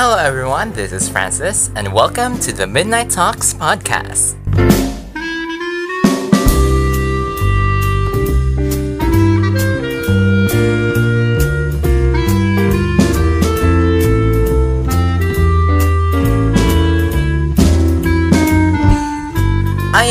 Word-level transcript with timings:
Hello, 0.00 0.16
everyone. 0.16 0.70
This 0.74 0.92
is 0.92 1.08
Francis, 1.08 1.72
and 1.74 1.92
welcome 1.92 2.38
to 2.38 2.52
the 2.52 2.68
Midnight 2.68 3.10
Talks 3.10 3.52
podcast. 3.52 4.36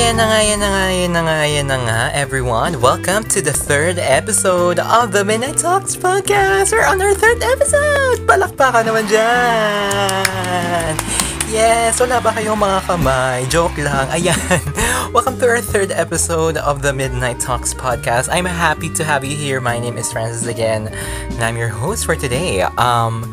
Ayan 0.07 0.23
na 0.23 0.31
nga, 0.31 0.39
ayan 0.39 0.59
na 0.63 0.69
nga, 0.71 0.83
ayan 0.87 1.11
na 1.11 1.19
nga, 1.27 1.35
ayan 1.43 1.67
na 1.67 1.77
nga, 1.83 1.99
everyone. 2.15 2.79
Welcome 2.79 3.27
to 3.27 3.43
the 3.43 3.51
third 3.51 3.99
episode 3.99 4.79
of 4.79 5.11
the 5.11 5.27
Midnight 5.27 5.59
Talks 5.59 5.99
podcast. 5.99 6.71
We're 6.71 6.87
on 6.87 7.03
our 7.03 7.11
third 7.11 7.43
episode! 7.43 8.23
Palakpakan 8.23 8.87
naman 8.87 9.11
dyan! 9.11 10.95
Yes! 11.51 11.99
Wala 11.99 12.23
ba 12.23 12.31
kayong 12.31 12.55
mga 12.55 12.87
kamay? 12.87 13.51
Joke 13.51 13.75
lang. 13.83 14.07
Ayan. 14.15 14.63
Welcome 15.11 15.43
to 15.43 15.45
our 15.51 15.59
third 15.59 15.91
episode 15.91 16.55
of 16.55 16.79
the 16.79 16.95
Midnight 16.95 17.43
Talks 17.43 17.75
podcast. 17.75 18.31
I'm 18.31 18.47
happy 18.47 18.87
to 18.95 19.03
have 19.03 19.27
you 19.27 19.35
here. 19.35 19.59
My 19.59 19.75
name 19.75 19.99
is 19.99 20.07
Francis 20.07 20.47
again, 20.47 20.87
and 21.35 21.43
I'm 21.43 21.59
your 21.59 21.67
host 21.67 22.07
for 22.07 22.15
today. 22.15 22.63
Um, 22.79 23.27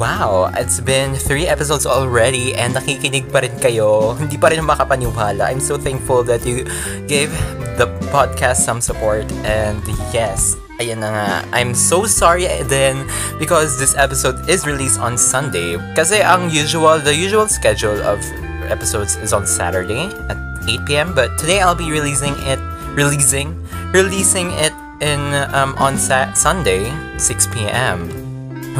Wow, 0.00 0.48
it's 0.56 0.80
been 0.80 1.12
three 1.12 1.44
episodes 1.44 1.84
already 1.84 2.56
and 2.56 2.72
nakikinig 2.72 3.28
pa 3.28 3.44
rin 3.44 3.52
kayo. 3.60 4.16
Hindi 4.16 4.40
pa 4.40 4.48
rin 4.48 4.64
makapaniwala. 4.64 5.44
I'm 5.44 5.60
so 5.60 5.76
thankful 5.76 6.24
that 6.24 6.40
you 6.48 6.64
gave 7.04 7.28
the 7.76 7.84
podcast 8.08 8.64
some 8.64 8.80
support 8.80 9.28
and 9.44 9.76
yes, 10.08 10.56
ayan 10.80 11.04
na 11.04 11.12
nga. 11.12 11.28
I'm 11.52 11.76
so 11.76 12.08
sorry 12.08 12.48
then 12.72 13.04
because 13.36 13.76
this 13.76 13.92
episode 13.92 14.40
is 14.48 14.64
released 14.64 14.96
on 14.96 15.20
Sunday. 15.20 15.76
Kasi 15.92 16.24
ang 16.24 16.48
usual, 16.48 16.96
the 16.96 17.12
usual 17.12 17.44
schedule 17.44 18.00
of 18.00 18.24
episodes 18.72 19.20
is 19.20 19.36
on 19.36 19.44
Saturday 19.44 20.08
at 20.32 20.40
8pm 20.64 21.12
but 21.12 21.36
today 21.36 21.60
I'll 21.60 21.76
be 21.76 21.92
releasing 21.92 22.40
it, 22.48 22.56
releasing, 22.96 23.52
releasing 23.92 24.48
it 24.56 24.72
in 25.04 25.20
um, 25.52 25.76
on 25.76 26.00
sa- 26.00 26.32
Sunday 26.32 26.88
6pm 27.20 28.19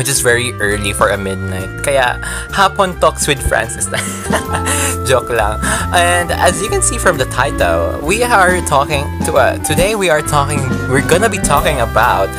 which 0.01 0.09
is 0.09 0.25
very 0.25 0.57
early 0.65 0.97
for 0.97 1.13
a 1.13 1.19
midnight. 1.21 1.69
Kaya, 1.85 2.17
hapon 2.57 2.97
talks 3.05 3.29
with 3.29 3.37
Francis. 3.37 3.85
Joke 5.05 5.29
lang. 5.29 5.61
And 5.93 6.33
as 6.33 6.57
you 6.65 6.73
can 6.73 6.81
see 6.81 6.97
from 6.97 7.21
the 7.21 7.29
title, 7.29 8.01
we 8.01 8.25
are 8.25 8.65
talking 8.65 9.05
to 9.29 9.37
uh, 9.37 9.61
today 9.61 10.01
we 10.01 10.09
are 10.09 10.25
talking 10.25 10.65
we're 10.89 11.05
gonna 11.05 11.29
be 11.29 11.37
talking 11.37 11.85
about 11.85 12.33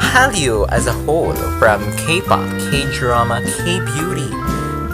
Hallyu 0.00 0.64
as 0.72 0.88
a 0.88 0.96
whole 1.04 1.36
from 1.60 1.84
K-pop, 2.00 2.48
K-drama, 2.72 3.44
K-beauty, 3.60 4.32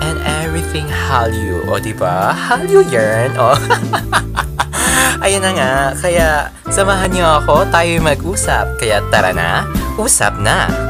and 0.02 0.18
everything 0.42 0.90
Hallyu. 0.90 1.70
O, 1.70 1.78
diba? 1.78 2.34
Hallyu 2.34 2.82
yarn. 2.90 3.38
O. 3.38 3.54
Ayun 5.22 5.38
na 5.38 5.50
nga. 5.54 5.72
Kaya, 5.94 6.50
samahan 6.66 7.14
niyo 7.14 7.30
ako. 7.30 7.70
Tayo 7.70 8.02
mag-usap. 8.02 8.74
Kaya 8.82 9.06
tara 9.06 9.30
na. 9.30 9.70
Usap 9.94 10.34
na. 10.42 10.87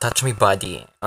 Touch 0.00 0.24
me 0.24 0.32
body. 0.32 0.86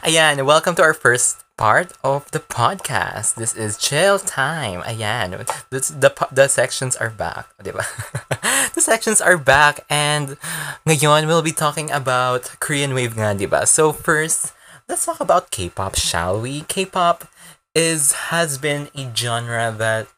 Ayan, 0.00 0.46
welcome 0.46 0.74
to 0.74 0.80
our 0.80 0.94
first 0.94 1.44
part 1.58 1.92
of 2.02 2.24
the 2.30 2.40
podcast. 2.40 3.34
This 3.34 3.52
is 3.52 3.76
chill 3.76 4.18
time. 4.18 4.80
Ayan, 4.88 5.44
the 5.68 6.28
the 6.32 6.48
sections 6.48 6.96
are 6.96 7.12
back, 7.12 7.52
di 7.60 7.76
ba? 7.76 7.84
the 8.72 8.80
sections 8.80 9.20
are 9.20 9.36
back 9.36 9.84
and 9.92 10.40
ngayon 10.88 11.28
we'll 11.28 11.44
be 11.44 11.52
talking 11.52 11.92
about 11.92 12.56
Korean 12.56 12.96
wave 12.96 13.20
nga, 13.20 13.36
di 13.36 13.44
ba? 13.44 13.68
So 13.68 13.92
first, 13.92 14.56
let's 14.88 15.04
talk 15.04 15.20
about 15.20 15.52
K-pop, 15.52 16.00
shall 16.00 16.40
we? 16.40 16.64
K-pop 16.72 17.28
is 17.76 18.32
has 18.32 18.56
been 18.56 18.88
a 18.96 19.12
genre 19.12 19.76
that 19.76 20.08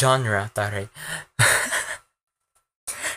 genre, 0.00 0.48
tare. 0.56 0.88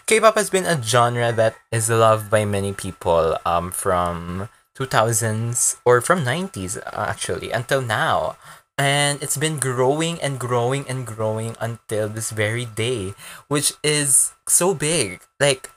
K-pop 0.07 0.35
has 0.35 0.49
been 0.49 0.65
a 0.65 0.81
genre 0.81 1.33
that 1.33 1.55
is 1.69 1.89
loved 1.91 2.31
by 2.31 2.47
many 2.47 2.71
people 2.71 3.35
um 3.45 3.75
from 3.75 4.47
2000s 4.79 5.83
or 5.83 5.99
from 5.99 6.23
90s 6.23 6.79
actually 6.95 7.51
until 7.51 7.81
now 7.81 8.39
and 8.77 9.21
it's 9.21 9.35
been 9.35 9.59
growing 9.59 10.15
and 10.21 10.39
growing 10.39 10.87
and 10.87 11.03
growing 11.03 11.59
until 11.59 12.07
this 12.07 12.31
very 12.31 12.63
day 12.63 13.11
which 13.51 13.73
is 13.83 14.31
so 14.47 14.71
big 14.73 15.19
like 15.43 15.69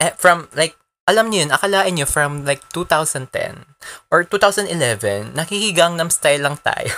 eh, 0.00 0.10
from 0.18 0.48
like 0.56 0.74
alam 1.06 1.30
niyo 1.30 1.46
yun, 1.46 1.54
akalain 1.54 1.94
niyo 1.94 2.06
from 2.06 2.42
like 2.42 2.66
2010 2.74 3.62
or 4.10 4.26
2011, 4.26 5.38
nakikigangnam 5.38 6.10
style 6.10 6.42
lang 6.42 6.58
tayo. 6.58 6.90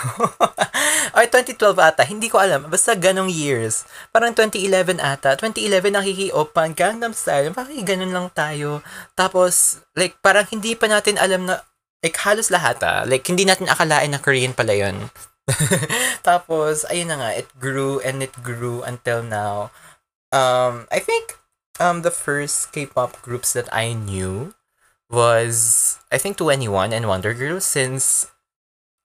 or 1.15 1.23
2012 1.27 1.75
ata, 1.79 2.03
hindi 2.05 2.27
ko 2.27 2.39
alam. 2.39 2.67
Basta 2.67 2.95
ganong 2.95 3.31
years. 3.31 3.83
Parang 4.13 4.35
2011 4.35 4.99
ata. 4.99 5.35
2011 5.39 5.95
nakiki-open 5.95 6.75
Gangnam 6.75 7.13
Style. 7.15 7.51
Bakit 7.51 7.83
ganun 7.83 8.13
lang 8.13 8.27
tayo? 8.31 8.85
Tapos, 9.13 9.83
like, 9.95 10.17
parang 10.19 10.47
hindi 10.49 10.73
pa 10.73 10.87
natin 10.87 11.19
alam 11.19 11.49
na, 11.49 11.63
like, 12.03 12.17
halos 12.23 12.49
lahat 12.49 12.79
ah. 12.85 13.03
Like, 13.07 13.25
hindi 13.27 13.43
natin 13.43 13.67
akalain 13.71 14.11
na 14.11 14.21
Korean 14.21 14.55
pala 14.55 14.73
yun. 14.77 15.09
Tapos, 16.27 16.85
ayun 16.87 17.09
na 17.09 17.17
nga, 17.17 17.29
it 17.33 17.49
grew 17.57 17.97
and 18.01 18.21
it 18.21 18.33
grew 18.45 18.85
until 18.85 19.25
now. 19.25 19.73
Um, 20.29 20.85
I 20.93 21.01
think 21.01 21.39
um 21.79 22.03
the 22.03 22.13
first 22.13 22.71
K-pop 22.75 23.17
groups 23.23 23.55
that 23.55 23.71
I 23.73 23.95
knew 23.95 24.53
was 25.09 25.97
I 26.11 26.19
think 26.19 26.37
21 26.37 26.93
and 26.93 27.07
Wonder 27.07 27.33
Girls 27.33 27.65
since 27.65 28.27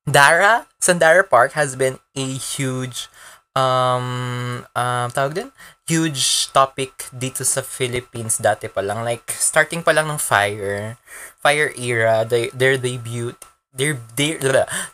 Dara, 0.04 0.68
Sandara 0.80 1.24
Park 1.24 1.56
has 1.56 1.76
been 1.76 1.96
a 2.12 2.26
huge 2.36 3.08
um 3.56 4.66
um 4.76 5.08
tawag 5.16 5.32
din? 5.32 5.48
Huge 5.88 6.52
topic 6.52 7.08
dito 7.08 7.40
sa 7.40 7.64
Philippines 7.64 8.36
dati 8.36 8.68
pa 8.68 8.84
lang. 8.84 9.00
Like 9.00 9.32
starting 9.32 9.80
pa 9.80 9.96
lang 9.96 10.08
ng 10.12 10.20
Fire. 10.20 11.00
Fire 11.40 11.72
era 11.80 12.28
they, 12.28 12.52
their 12.52 12.76
debut 12.76 13.32
their 13.74 13.98
their 14.14 14.38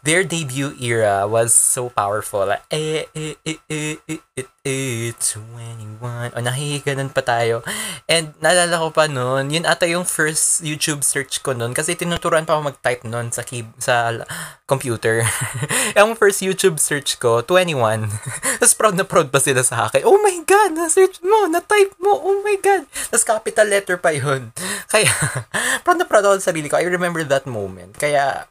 their 0.03 0.25
debut 0.25 0.73
era 0.81 1.29
was 1.29 1.53
so 1.53 1.93
powerful. 1.93 2.49
Like 2.49 2.65
eh 2.73 3.05
eh 3.13 3.37
eh 3.45 3.61
eh 3.69 3.97
eh 4.09 4.21
eh, 4.41 4.49
eh 4.65 5.13
21 5.13 6.33
o 6.33 6.39
nahihiganan 6.41 7.13
pa 7.13 7.21
tayo. 7.21 7.61
And 8.09 8.33
naalala 8.41 8.81
ko 8.81 8.89
pa 8.89 9.05
noon 9.05 9.53
yun 9.53 9.69
ata 9.69 9.85
yung 9.85 10.09
first 10.09 10.65
YouTube 10.65 11.05
search 11.05 11.45
ko 11.45 11.53
noon 11.53 11.77
kasi 11.77 11.93
tinuturuan 11.93 12.49
pa 12.49 12.57
ako 12.57 12.73
mag-type 12.73 13.05
noon 13.05 13.29
sa 13.29 13.45
key, 13.45 13.69
sa 13.77 14.25
computer. 14.65 15.27
Yung 15.99 16.15
first 16.15 16.41
YouTube 16.47 16.79
search 16.79 17.19
ko 17.19 17.43
21 17.43 18.07
tapos 18.63 18.75
proud 18.79 18.95
na 18.95 19.03
proud 19.03 19.29
pa 19.29 19.43
sila 19.43 19.67
sa 19.67 19.91
akin. 19.91 20.07
Oh 20.07 20.17
my 20.23 20.41
god 20.47 20.73
na-search 20.79 21.19
mo 21.21 21.51
na-type 21.51 21.93
mo. 21.99 22.17
Oh 22.17 22.39
my 22.41 22.57
god. 22.63 22.87
Tapos 23.11 23.27
capital 23.27 23.67
letter 23.67 23.99
pa 23.99 24.15
yun. 24.15 24.55
Kaya 24.93 25.11
proud 25.83 25.99
na 25.99 26.07
proud 26.07 26.25
ako 26.25 26.39
sa 26.39 26.55
sarili 26.55 26.71
ko. 26.71 26.79
I 26.79 26.87
remember 26.87 27.27
that 27.27 27.51
moment. 27.51 27.99
Kaya 27.99 28.47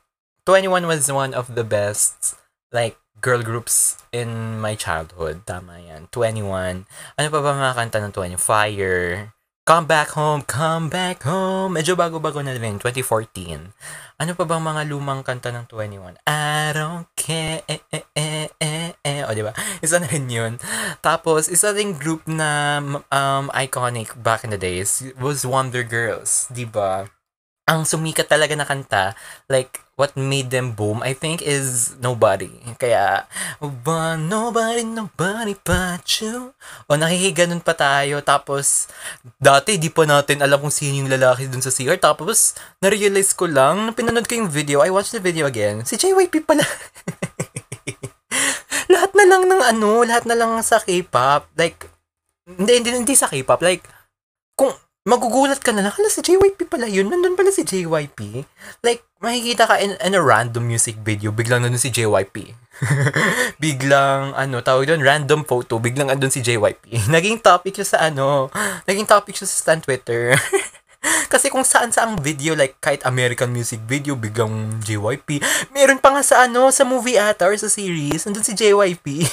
21 0.50 0.90
was 0.90 1.06
one 1.14 1.38
of 1.38 1.54
the 1.54 1.62
best 1.62 2.34
like 2.74 2.98
girl 3.22 3.46
groups 3.46 4.02
in 4.10 4.58
my 4.58 4.74
childhood. 4.74 5.46
Tama 5.46 5.78
yan. 5.78 6.10
21. 6.10 6.90
Ano 7.22 7.28
pa 7.30 7.38
ba 7.46 7.54
mga 7.54 7.78
kanta 7.78 8.02
ng 8.02 8.10
20? 8.10 8.34
Fire. 8.42 9.30
Come 9.70 9.86
Back 9.86 10.18
Home, 10.18 10.42
Come 10.42 10.90
Back 10.90 11.22
Home. 11.30 11.78
Medyo 11.78 11.94
bago-bago 11.94 12.42
na 12.42 12.58
rin. 12.58 12.82
2014. 12.82 13.78
Ano 14.18 14.32
pa 14.34 14.44
bang 14.50 14.66
mga 14.66 14.90
lumang 14.90 15.22
kanta 15.22 15.54
ng 15.54 15.70
21? 15.70 16.18
I 16.26 16.74
don't 16.74 17.06
care. 17.14 17.62
Eh, 17.70 17.86
eh, 17.94 18.10
eh, 18.18 18.50
eh, 18.58 18.98
eh. 19.06 19.22
O, 19.30 19.38
di 19.38 19.46
ba? 19.46 19.54
Isa 19.86 20.02
na 20.02 20.10
rin 20.10 20.34
yun. 20.34 20.58
Tapos, 21.06 21.46
isa 21.46 21.78
ring 21.78 21.94
group 21.94 22.26
na 22.26 22.82
um, 23.14 23.54
iconic 23.54 24.18
back 24.18 24.42
in 24.42 24.50
the 24.50 24.58
days 24.58 25.06
was 25.22 25.46
Wonder 25.46 25.86
Girls. 25.86 26.50
Di 26.50 26.66
ba? 26.66 27.06
ang 27.70 27.86
sumikat 27.86 28.26
talaga 28.26 28.58
na 28.58 28.66
kanta, 28.66 29.14
like, 29.46 29.86
what 30.00 30.16
made 30.16 30.48
them 30.48 30.72
boom, 30.72 31.04
I 31.04 31.12
think, 31.12 31.44
is 31.44 32.00
Nobody. 32.00 32.48
Kaya, 32.80 33.28
but 33.60 34.16
nobody, 34.16 34.88
nobody 34.88 35.60
but 35.60 36.08
you. 36.24 36.56
O, 36.88 36.96
nakikiganon 36.96 37.60
pa 37.60 37.76
tayo. 37.76 38.24
Tapos, 38.24 38.88
dati, 39.36 39.76
di 39.76 39.92
pa 39.92 40.08
natin 40.08 40.40
alam 40.40 40.64
kung 40.64 40.72
sino 40.72 41.04
yung 41.04 41.12
lalaki 41.12 41.52
dun 41.52 41.60
sa 41.60 41.70
CR. 41.70 42.00
Tapos, 42.00 42.56
na-realize 42.80 43.36
ko 43.36 43.52
lang, 43.52 43.84
nung 43.84 43.98
pinanood 43.98 44.24
ko 44.24 44.40
yung 44.40 44.48
video, 44.48 44.80
I 44.80 44.88
watched 44.88 45.12
the 45.12 45.20
video 45.20 45.44
again, 45.44 45.84
si 45.84 46.00
JYP 46.00 46.48
pala. 46.48 46.64
lang 49.30 49.46
ng 49.46 49.62
ano, 49.62 50.02
lahat 50.02 50.26
na 50.26 50.34
lang 50.34 50.58
sa 50.66 50.82
K-pop. 50.82 51.46
Like, 51.54 51.86
hindi, 52.50 52.82
hindi, 52.82 52.90
hindi 52.98 53.14
sa 53.14 53.30
K-pop. 53.30 53.62
Like, 53.62 53.86
kung 54.58 54.74
magugulat 55.10 55.58
ka 55.58 55.74
na 55.74 55.82
lang, 55.82 55.94
hala 55.94 56.10
si 56.14 56.22
JYP 56.22 56.70
pala 56.70 56.86
yun, 56.86 57.10
nandun 57.10 57.34
pala 57.34 57.50
si 57.50 57.66
JYP. 57.66 58.46
Like, 58.86 59.02
makikita 59.18 59.66
ka 59.66 59.82
in, 59.82 59.98
in 59.98 60.14
a 60.14 60.22
random 60.22 60.70
music 60.70 61.02
video, 61.02 61.34
biglang 61.34 61.66
nandun 61.66 61.82
si 61.82 61.90
JYP. 61.90 62.54
biglang, 63.64 64.38
ano, 64.38 64.62
tawag 64.62 64.86
doon, 64.86 65.02
random 65.02 65.42
photo, 65.50 65.82
biglang 65.82 66.14
andun 66.14 66.30
si 66.30 66.46
JYP. 66.46 66.94
naging 67.16 67.42
topic 67.42 67.74
siya 67.82 67.98
sa 67.98 68.00
ano, 68.06 68.54
naging 68.86 69.10
topic 69.10 69.34
siya 69.34 69.50
sa 69.50 69.58
stan 69.58 69.82
Twitter. 69.82 70.38
Kasi 71.32 71.48
kung 71.48 71.64
saan 71.64 71.96
sa 71.96 72.04
ang 72.06 72.20
video, 72.20 72.54
like 72.60 72.78
kahit 72.84 73.02
American 73.08 73.50
music 73.56 73.80
video, 73.88 74.20
biglang 74.20 74.84
JYP. 74.84 75.40
Meron 75.72 75.98
pa 75.98 76.12
nga 76.12 76.22
sa 76.22 76.46
ano, 76.46 76.70
sa 76.70 76.84
movie 76.86 77.18
ata 77.18 77.50
or 77.50 77.56
sa 77.58 77.72
series, 77.72 78.30
nandun 78.30 78.46
si 78.46 78.54
JYP. 78.54 79.26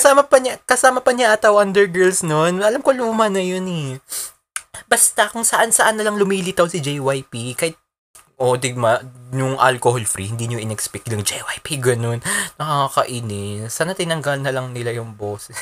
Kasama 0.00 0.24
pa 0.24 0.40
niya, 0.40 0.56
kasama 0.64 1.04
pa 1.04 1.12
niya 1.12 1.36
ata 1.36 1.52
Wonder 1.52 1.84
Girls 1.84 2.24
noon. 2.24 2.64
Alam 2.64 2.80
ko 2.80 2.96
luma 2.96 3.28
na 3.28 3.44
yun 3.44 3.68
eh. 3.68 4.00
Basta 4.88 5.28
kung 5.28 5.44
saan-saan 5.44 6.00
na 6.00 6.08
lang 6.08 6.16
lumilitaw 6.16 6.64
si 6.72 6.80
JYP, 6.80 7.52
kahit 7.52 7.76
o, 8.40 8.44
oh, 8.52 8.56
digma, 8.56 9.04
yung 9.30 9.60
alcohol 9.60 10.02
free, 10.08 10.32
hindi 10.32 10.50
nyo 10.50 10.58
in-expect 10.58 11.12
yung 11.12 11.22
JYP, 11.22 11.76
ganun. 11.92 12.24
Nakakainis. 12.56 13.68
Sana 13.68 13.92
tinanggal 13.92 14.40
na 14.40 14.50
lang 14.50 14.72
nila 14.72 14.96
yung 14.96 15.14
boss. 15.14 15.52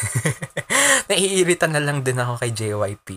Naiirita 1.11 1.67
na 1.67 1.83
lang 1.83 2.07
din 2.07 2.23
ako 2.23 2.39
kay 2.39 2.55
JYP. 2.55 3.09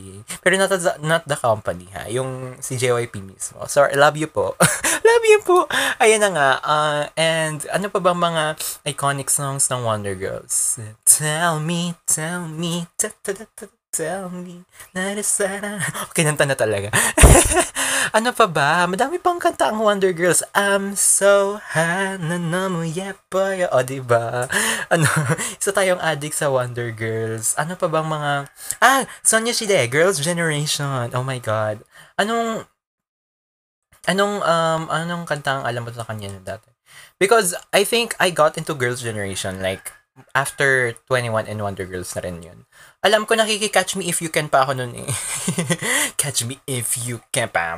Pero 0.42 0.54
not, 0.58 0.74
the, 0.74 0.94
not 1.06 1.24
the 1.30 1.38
company, 1.38 1.88
ha? 1.94 2.10
Yung 2.10 2.58
si 2.58 2.76
JYP 2.76 3.22
mismo. 3.22 3.64
So, 3.70 3.86
love 3.94 4.18
you 4.18 4.28
po. 4.28 4.58
love 5.08 5.26
you 5.30 5.40
po. 5.46 5.70
Ayan 6.02 6.26
na 6.26 6.30
nga. 6.34 6.50
Uh, 6.66 7.04
and 7.16 7.64
ano 7.70 7.88
pa 7.94 8.02
bang 8.02 8.18
mga 8.18 8.44
iconic 8.90 9.30
songs 9.30 9.70
ng 9.70 9.86
Wonder 9.86 10.18
Girls? 10.18 10.82
Tell 11.06 11.62
me, 11.62 11.96
tell 12.10 12.50
me, 12.50 12.90
ta 12.98 13.14
ta 13.24 13.38
ta 13.38 13.46
ta 13.56 13.81
Tell 13.92 14.32
me, 14.32 14.64
narasara. 14.96 15.84
Okay, 16.16 16.24
nanta 16.24 16.48
na 16.48 16.56
talaga. 16.56 16.96
ano 18.18 18.32
pa 18.32 18.48
ba? 18.48 18.88
Madami 18.88 19.20
pang 19.20 19.36
kanta 19.36 19.68
ang 19.68 19.84
Wonder 19.84 20.16
Girls. 20.16 20.40
I'm 20.56 20.96
so 20.96 21.60
hana 21.76 22.40
na 22.40 22.72
mo 22.72 22.88
yepoy. 22.88 23.68
O, 23.68 23.84
diba? 23.84 24.48
Ano, 24.96 25.08
isa 25.60 25.76
tayong 25.76 26.00
addict 26.00 26.40
sa 26.40 26.48
Wonder 26.48 26.96
Girls. 26.96 27.52
Ano 27.60 27.76
pa 27.76 27.92
bang 27.92 28.08
mga... 28.08 28.32
Ah, 28.80 29.04
Sonia 29.28 29.52
Shide, 29.52 29.92
Girls' 29.92 30.24
Generation. 30.24 31.12
Oh 31.12 31.28
my 31.28 31.44
God. 31.44 31.84
Anong... 32.16 32.64
Anong, 34.08 34.40
um, 34.40 34.84
anong 34.88 35.28
kanta 35.28 35.60
ang 35.60 35.64
alam 35.68 35.84
mo 35.84 35.92
sa 35.92 36.08
kanya 36.08 36.32
dati? 36.40 36.72
Because 37.20 37.60
I 37.76 37.84
think 37.84 38.16
I 38.24 38.32
got 38.32 38.56
into 38.56 38.72
Girls' 38.72 39.04
Generation, 39.04 39.60
like, 39.60 39.92
after 40.36 40.96
21 41.08 41.48
and 41.48 41.60
Wonder 41.64 41.86
Girls 41.88 42.12
na 42.16 42.22
rin 42.24 42.44
yun. 42.44 42.60
Alam 43.02 43.26
ko 43.26 43.34
nakiki-catch 43.34 43.98
me 43.98 44.14
if 44.14 44.22
you 44.22 44.30
can 44.30 44.46
pa 44.46 44.62
ako 44.62 44.78
nun 44.78 44.94
eh. 44.94 45.10
catch 46.22 46.46
me 46.46 46.62
if 46.70 47.02
you 47.02 47.18
can 47.34 47.50
pa. 47.50 47.74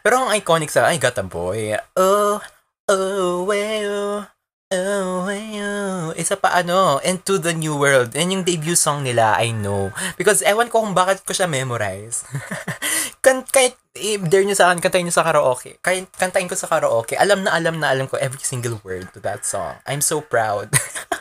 Pero 0.00 0.14
ang 0.16 0.32
iconic 0.32 0.72
sa 0.72 0.88
I 0.88 0.96
Got 0.96 1.20
a 1.20 1.24
Boy. 1.28 1.76
Oh, 2.00 2.40
oh, 2.88 3.44
well, 3.44 4.24
oh, 4.72 5.12
well. 5.28 6.16
Isa 6.16 6.40
pa 6.40 6.56
ano, 6.56 6.96
Into 7.04 7.36
the 7.36 7.52
New 7.52 7.76
World. 7.76 8.16
Yan 8.16 8.40
yung 8.40 8.44
debut 8.48 8.72
song 8.72 9.04
nila, 9.04 9.36
I 9.36 9.52
know. 9.52 9.92
Because 10.16 10.40
ewan 10.48 10.72
ko 10.72 10.80
kung 10.80 10.96
bakit 10.96 11.20
ko 11.28 11.36
siya 11.36 11.44
memorize. 11.44 12.24
kan 13.24 13.44
kahit 13.44 13.76
i-dare 14.00 14.48
nyo 14.48 14.56
sa 14.56 14.72
akin, 14.72 14.80
kantayin 14.80 15.12
nyo 15.12 15.12
sa 15.12 15.28
karaoke. 15.28 15.76
Kahit 15.84 16.08
kantayin 16.16 16.48
ko 16.48 16.56
sa 16.56 16.72
karaoke, 16.72 17.20
alam 17.20 17.44
na 17.44 17.52
alam 17.52 17.76
na 17.76 17.92
alam 17.92 18.08
ko 18.08 18.16
every 18.16 18.40
single 18.40 18.80
word 18.80 19.12
to 19.12 19.20
that 19.20 19.44
song. 19.44 19.76
I'm 19.84 20.00
so 20.00 20.24
proud. 20.24 20.72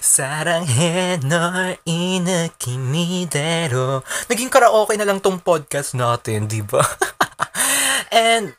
사랑해 0.00 1.18
널 1.22 1.76
이 1.84 2.20
느낌이대로. 2.20 4.02
Naging 4.28 4.48
karaoke 4.48 4.96
na 4.96 5.04
lang 5.04 5.20
tong 5.20 5.40
podcast 5.42 5.92
natin, 5.92 6.48
di 6.48 6.64
ba? 6.64 6.80
And 8.12 8.56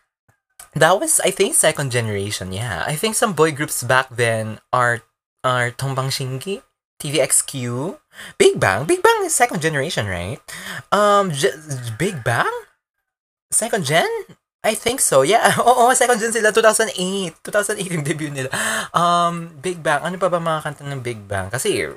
that 0.78 1.00
was, 1.00 1.18
I 1.26 1.32
think, 1.32 1.56
second 1.58 1.90
generation. 1.90 2.54
Yeah, 2.54 2.86
I 2.86 2.94
think 2.94 3.16
some 3.16 3.34
boy 3.34 3.52
groups 3.52 3.82
back 3.82 4.14
then 4.14 4.60
are 4.70 5.02
are 5.42 5.72
Tongbang 5.74 6.14
Shingi, 6.14 6.62
TVXQ, 7.02 7.98
Big 8.38 8.60
Bang. 8.60 8.86
Big 8.86 9.02
Bang 9.02 9.26
is 9.26 9.34
second 9.34 9.62
generation, 9.62 10.06
right? 10.06 10.38
Um, 10.92 11.32
J- 11.34 11.58
Big 11.98 12.22
Bang? 12.24 12.52
Second 13.50 13.86
gen? 13.88 14.10
I 14.63 14.79
think 14.79 15.03
so. 15.03 15.27
Yeah. 15.27 15.59
Oo, 15.69 15.91
second 15.93 16.23
gen 16.23 16.31
sila. 16.31 16.55
2008. 16.55 16.95
2008 17.43 17.95
yung 17.99 18.07
debut 18.07 18.31
nila. 18.31 18.49
Um, 18.95 19.51
Big 19.59 19.83
Bang. 19.83 20.07
Ano 20.07 20.15
pa 20.23 20.31
ba 20.31 20.39
mga 20.39 20.63
kanta 20.63 20.87
ng 20.87 21.03
Big 21.03 21.19
Bang? 21.27 21.51
Kasi, 21.51 21.91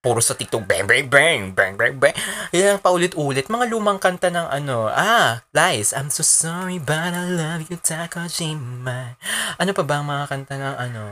puro 0.00 0.24
sa 0.24 0.32
TikTok, 0.32 0.64
bang, 0.64 0.88
bang, 0.88 1.04
bang, 1.04 1.52
bang, 1.52 1.74
bang, 1.76 1.94
bang. 2.00 2.16
Yan, 2.56 2.80
paulit-ulit. 2.80 3.52
Mga 3.52 3.68
lumang 3.68 4.00
kanta 4.00 4.32
ng 4.32 4.48
ano, 4.48 4.88
ah, 4.88 5.44
Lies. 5.52 5.92
I'm 5.92 6.08
so 6.08 6.24
sorry, 6.24 6.80
but 6.80 7.12
I 7.12 7.28
love 7.28 7.68
you, 7.68 7.76
Takojima. 7.76 9.20
Ano 9.60 9.70
pa 9.76 9.82
ba 9.84 10.00
ang 10.00 10.08
mga 10.08 10.24
kanta 10.32 10.54
ng 10.56 10.76
ano, 10.80 11.02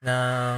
ng 0.00 0.56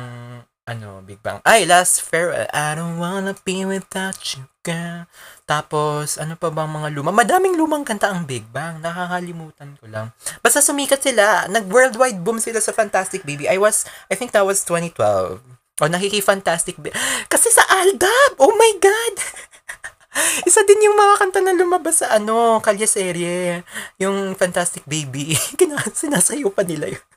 ano, 0.68 1.00
Big 1.00 1.24
Bang. 1.24 1.40
Ay, 1.48 1.64
Last 1.64 2.04
Farewell. 2.04 2.44
I 2.52 2.76
don't 2.76 3.00
wanna 3.00 3.32
be 3.40 3.64
without 3.64 4.20
you, 4.36 4.44
girl. 4.60 5.08
Tapos, 5.48 6.20
ano 6.20 6.36
pa 6.36 6.52
bang 6.52 6.68
mga 6.68 6.92
luma? 6.92 7.08
Madaming 7.08 7.56
lumang 7.56 7.88
kanta 7.88 8.12
ang 8.12 8.28
Big 8.28 8.44
Bang. 8.52 8.84
Nakakalimutan 8.84 9.80
ko 9.80 9.88
lang. 9.88 10.12
Basta 10.44 10.60
sumikat 10.60 11.00
sila. 11.00 11.48
Nag-worldwide 11.48 12.20
boom 12.20 12.36
sila 12.36 12.60
sa 12.60 12.76
Fantastic 12.76 13.24
Baby. 13.24 13.48
I 13.48 13.56
was, 13.56 13.88
I 14.12 14.14
think 14.14 14.36
that 14.36 14.44
was 14.44 14.60
2012. 14.68 15.40
O, 15.80 15.88
nakiki-Fantastic 15.88 16.76
Baby. 16.76 16.92
Kasi 17.32 17.48
sa 17.48 17.64
Aldab! 17.80 18.36
Oh 18.36 18.52
my 18.52 18.72
God! 18.76 19.14
Isa 20.48 20.60
din 20.68 20.84
yung 20.84 20.98
mga 20.98 21.14
kanta 21.16 21.40
na 21.40 21.56
lumabas 21.56 22.04
sa 22.04 22.12
ano, 22.12 22.60
Kalye 22.60 22.84
Serye. 22.84 23.64
Yung 23.96 24.36
Fantastic 24.36 24.84
Baby. 24.84 25.32
Sinasayo 25.96 26.52
pa 26.52 26.60
nila 26.60 26.92
yun. 26.92 27.07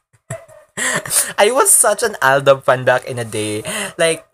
I 1.41 1.51
was 1.51 1.71
such 1.71 2.03
an 2.03 2.15
Aldab 2.21 2.63
fan 2.63 2.83
back 2.83 3.05
in 3.05 3.19
a 3.19 3.27
day. 3.27 3.63
Like, 3.97 4.25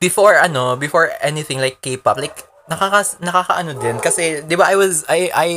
before 0.00 0.40
ano, 0.40 0.76
before 0.76 1.12
anything 1.20 1.60
like 1.60 1.80
K-pop, 1.80 2.18
like, 2.18 2.44
nakaka 2.70 3.18
nakakaano 3.18 3.74
din. 3.82 3.98
Kasi 3.98 4.46
'di 4.46 4.54
ba 4.54 4.70
I 4.70 4.76
was 4.78 5.02
I 5.10 5.20
I 5.34 5.48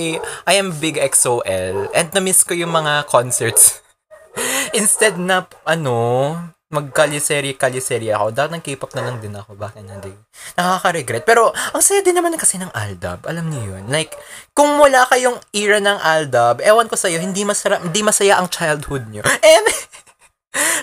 I 0.50 0.53
am 0.57 0.74
big 0.74 0.97
XOL 0.97 1.94
and 1.94 2.09
na-miss 2.09 2.41
ko 2.41 2.57
yung 2.57 2.74
mga 2.74 3.06
concerts. 3.06 3.85
Instead 4.80 5.21
na 5.21 5.45
ano 5.63 6.33
magkaliseri 6.74 7.54
kaliseri 7.54 8.09
ako 8.09 8.33
dahil 8.33 8.57
ng 8.57 8.64
K-pop 8.66 8.92
na 8.97 9.06
lang 9.06 9.21
din 9.21 9.38
ako 9.38 9.54
the 9.54 9.97
day 10.02 10.16
nakaka-regret. 10.57 11.24
Pero 11.24 11.54
ang 11.54 11.83
saya 11.86 12.02
din 12.02 12.18
naman 12.18 12.33
kasi 12.36 12.57
ng 12.57 12.74
Aldab 12.74 13.30
alam 13.30 13.45
niyo 13.47 13.78
yun. 13.78 13.86
Like 13.88 14.18
kung 14.57 14.81
wala 14.81 15.06
kayong 15.07 15.38
era 15.54 15.78
ng 15.78 16.02
Aldab 16.02 16.66
ewan 16.66 16.90
ko 16.90 16.97
sa 16.97 17.14
iyo 17.14 17.21
hindi 17.21 17.45
masara 17.45 17.78
hindi 17.78 18.02
masaya 18.02 18.42
ang 18.42 18.50
childhood 18.50 19.06
niyo. 19.14 19.21
And 19.54 19.66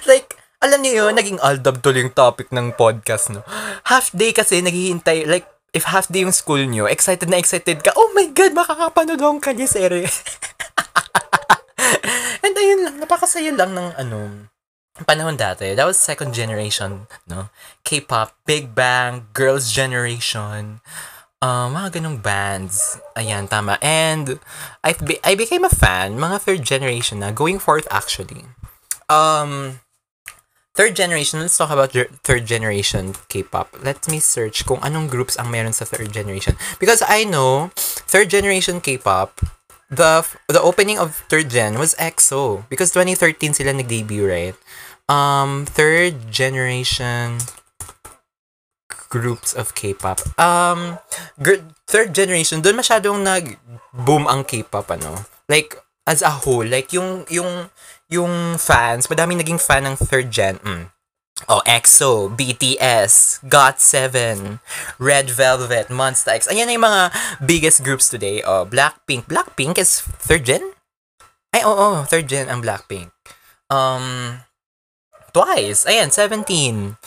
like 0.07 0.39
alam 0.63 0.79
niyo 0.81 1.11
yun 1.11 1.19
naging 1.19 1.43
Aldab 1.43 1.83
tuloy 1.83 2.07
yung 2.07 2.15
topic 2.15 2.55
ng 2.55 2.79
podcast 2.79 3.35
no? 3.35 3.43
Half 3.91 4.15
day 4.15 4.31
kasi 4.31 4.63
naghihintay 4.63 5.27
like 5.27 5.51
if 5.71 5.87
half 5.87 6.11
day 6.11 6.27
yung 6.27 6.35
school 6.35 6.59
nyo, 6.59 6.91
excited 6.91 7.31
na 7.31 7.39
excited 7.39 7.83
ka, 7.83 7.95
oh 7.95 8.11
my 8.15 8.27
God, 8.35 8.55
makakapanood 8.55 9.23
akong 9.23 9.43
kanyasere. 9.43 10.07
And 12.45 12.55
ayun 12.57 12.81
lang, 12.83 12.97
napakasaya 12.99 13.55
lang 13.55 13.75
ng 13.75 13.95
ano, 13.95 14.50
panahon 15.05 15.37
dati. 15.37 15.77
That 15.77 15.87
was 15.87 15.99
second 15.99 16.35
generation, 16.35 17.07
no? 17.29 17.49
K-pop, 17.85 18.35
Big 18.47 18.75
Bang, 18.75 19.29
Girls' 19.33 19.73
Generation, 19.73 20.81
uh, 21.43 21.69
mga 21.69 22.01
ganong 22.01 22.23
bands. 22.23 22.99
Ayan, 23.17 23.49
tama. 23.49 23.79
And 23.81 24.41
I, 24.85 24.93
be- 24.95 25.23
I 25.25 25.35
became 25.35 25.65
a 25.65 25.73
fan, 25.73 26.19
mga 26.19 26.41
third 26.41 26.63
generation 26.63 27.21
na, 27.21 27.31
going 27.33 27.59
forth 27.59 27.89
actually. 27.91 28.45
Um, 29.09 29.81
Third 30.81 30.95
generation, 30.95 31.41
let's 31.41 31.59
talk 31.59 31.69
about 31.69 31.93
third 32.23 32.47
generation 32.47 33.13
K-pop. 33.29 33.75
Let 33.83 34.07
me 34.07 34.17
search 34.17 34.65
kung 34.65 34.79
anong 34.81 35.11
groups 35.11 35.37
ang 35.37 35.51
meron 35.51 35.75
sa 35.75 35.85
third 35.85 36.15
generation. 36.15 36.55
Because 36.79 37.03
I 37.03 37.27
know, 37.27 37.75
third 38.09 38.31
generation 38.31 38.81
K-pop, 38.81 39.43
the 39.91 40.23
the 40.47 40.63
opening 40.63 40.97
of 40.97 41.27
third 41.27 41.51
gen 41.51 41.75
was 41.75 41.99
EXO. 41.99 42.71
Because 42.71 42.95
2013 42.95 43.61
sila 43.61 43.75
nag-debut, 43.75 44.25
right? 44.25 44.57
Um, 45.11 45.67
third 45.67 46.31
generation 46.31 47.43
groups 49.11 49.53
of 49.53 49.75
K-pop. 49.75 50.23
Um, 50.39 51.03
gr- 51.43 51.67
third 51.91 52.15
generation, 52.15 52.63
doon 52.63 52.79
masyadong 52.79 53.27
nag-boom 53.27 54.31
ang 54.31 54.47
K-pop, 54.47 54.87
ano? 54.95 55.27
Like, 55.51 55.75
as 56.07 56.23
a 56.23 56.31
whole, 56.31 56.65
like, 56.65 56.95
yung, 56.95 57.27
yung, 57.27 57.69
yung 58.07 58.57
fans, 58.57 59.11
madaming 59.11 59.43
naging 59.43 59.59
fan 59.59 59.83
ng 59.83 59.99
third 59.99 60.31
gen. 60.31 60.63
Mm. 60.63 60.95
Oh, 61.51 61.65
EXO, 61.67 62.31
BTS, 62.31 63.43
GOT7, 63.49 64.61
Red 65.01 65.33
Velvet, 65.33 65.89
Monsta 65.91 66.37
X. 66.37 66.47
Ayan 66.47 66.69
na 66.69 66.77
yung 66.77 66.87
mga 66.87 67.03
biggest 67.43 67.83
groups 67.83 68.13
today. 68.13 68.45
Oh, 68.45 68.69
Blackpink. 68.69 69.27
Blackpink 69.27 69.81
is 69.81 70.05
third 70.21 70.45
gen? 70.47 70.63
Ay, 71.51 71.65
oo, 71.65 71.73
oh, 71.73 72.05
oh, 72.05 72.07
third 72.07 72.29
gen 72.29 72.47
ang 72.47 72.61
Blackpink. 72.61 73.11
Um, 73.73 74.39
twice. 75.33 75.87
Ayan, 75.87 76.11
17. 76.11 76.99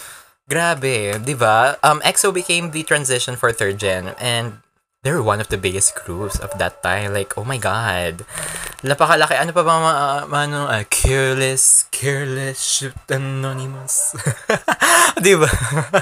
Grabe, 0.48 1.20
di 1.20 1.36
ba? 1.36 1.80
Um, 1.84 2.02
EXO 2.04 2.32
became 2.32 2.72
the 2.72 2.84
transition 2.84 3.36
for 3.36 3.52
third 3.52 3.80
gen 3.80 4.16
and 4.20 4.63
they're 5.04 5.22
one 5.22 5.44
of 5.44 5.52
the 5.52 5.60
biggest 5.60 6.00
groups 6.00 6.40
of 6.40 6.56
that 6.58 6.82
time. 6.82 7.12
Like, 7.12 7.36
oh 7.38 7.44
my 7.44 7.60
God. 7.60 8.24
Napakalaki. 8.84 9.36
Ano 9.36 9.52
pa 9.52 9.64
ba 9.64 9.76
mga, 9.76 10.04
ano, 10.32 10.60
uh, 10.72 10.84
careless, 10.88 11.92
careless, 11.92 12.64
shoot, 12.64 12.96
anonymous. 13.12 14.16
di 15.24 15.36
ba? 15.36 15.48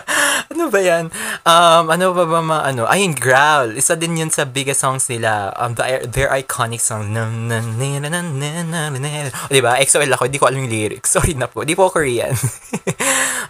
ano 0.54 0.70
ba 0.70 0.80
yan? 0.82 1.10
Um, 1.42 1.90
ano 1.90 2.14
pa 2.14 2.26
ba 2.30 2.40
mga, 2.46 2.64
ano, 2.74 2.82
ayun, 2.86 3.18
Growl. 3.18 3.74
Isa 3.74 3.98
din 3.98 4.22
yun 4.22 4.30
sa 4.30 4.46
biggest 4.46 4.86
songs 4.86 5.10
nila. 5.10 5.50
Um, 5.58 5.74
the, 5.74 6.06
their 6.06 6.30
iconic 6.30 6.82
song. 6.82 7.10
Di 9.50 9.60
ba? 9.66 9.82
XOL 9.82 10.14
ako, 10.14 10.30
di 10.30 10.38
ko 10.38 10.46
alam 10.46 10.62
yung 10.62 10.70
lyrics. 10.70 11.10
Sorry 11.18 11.34
na 11.34 11.50
po. 11.50 11.66
Di 11.66 11.74
po 11.74 11.90
Korean. 11.90 12.38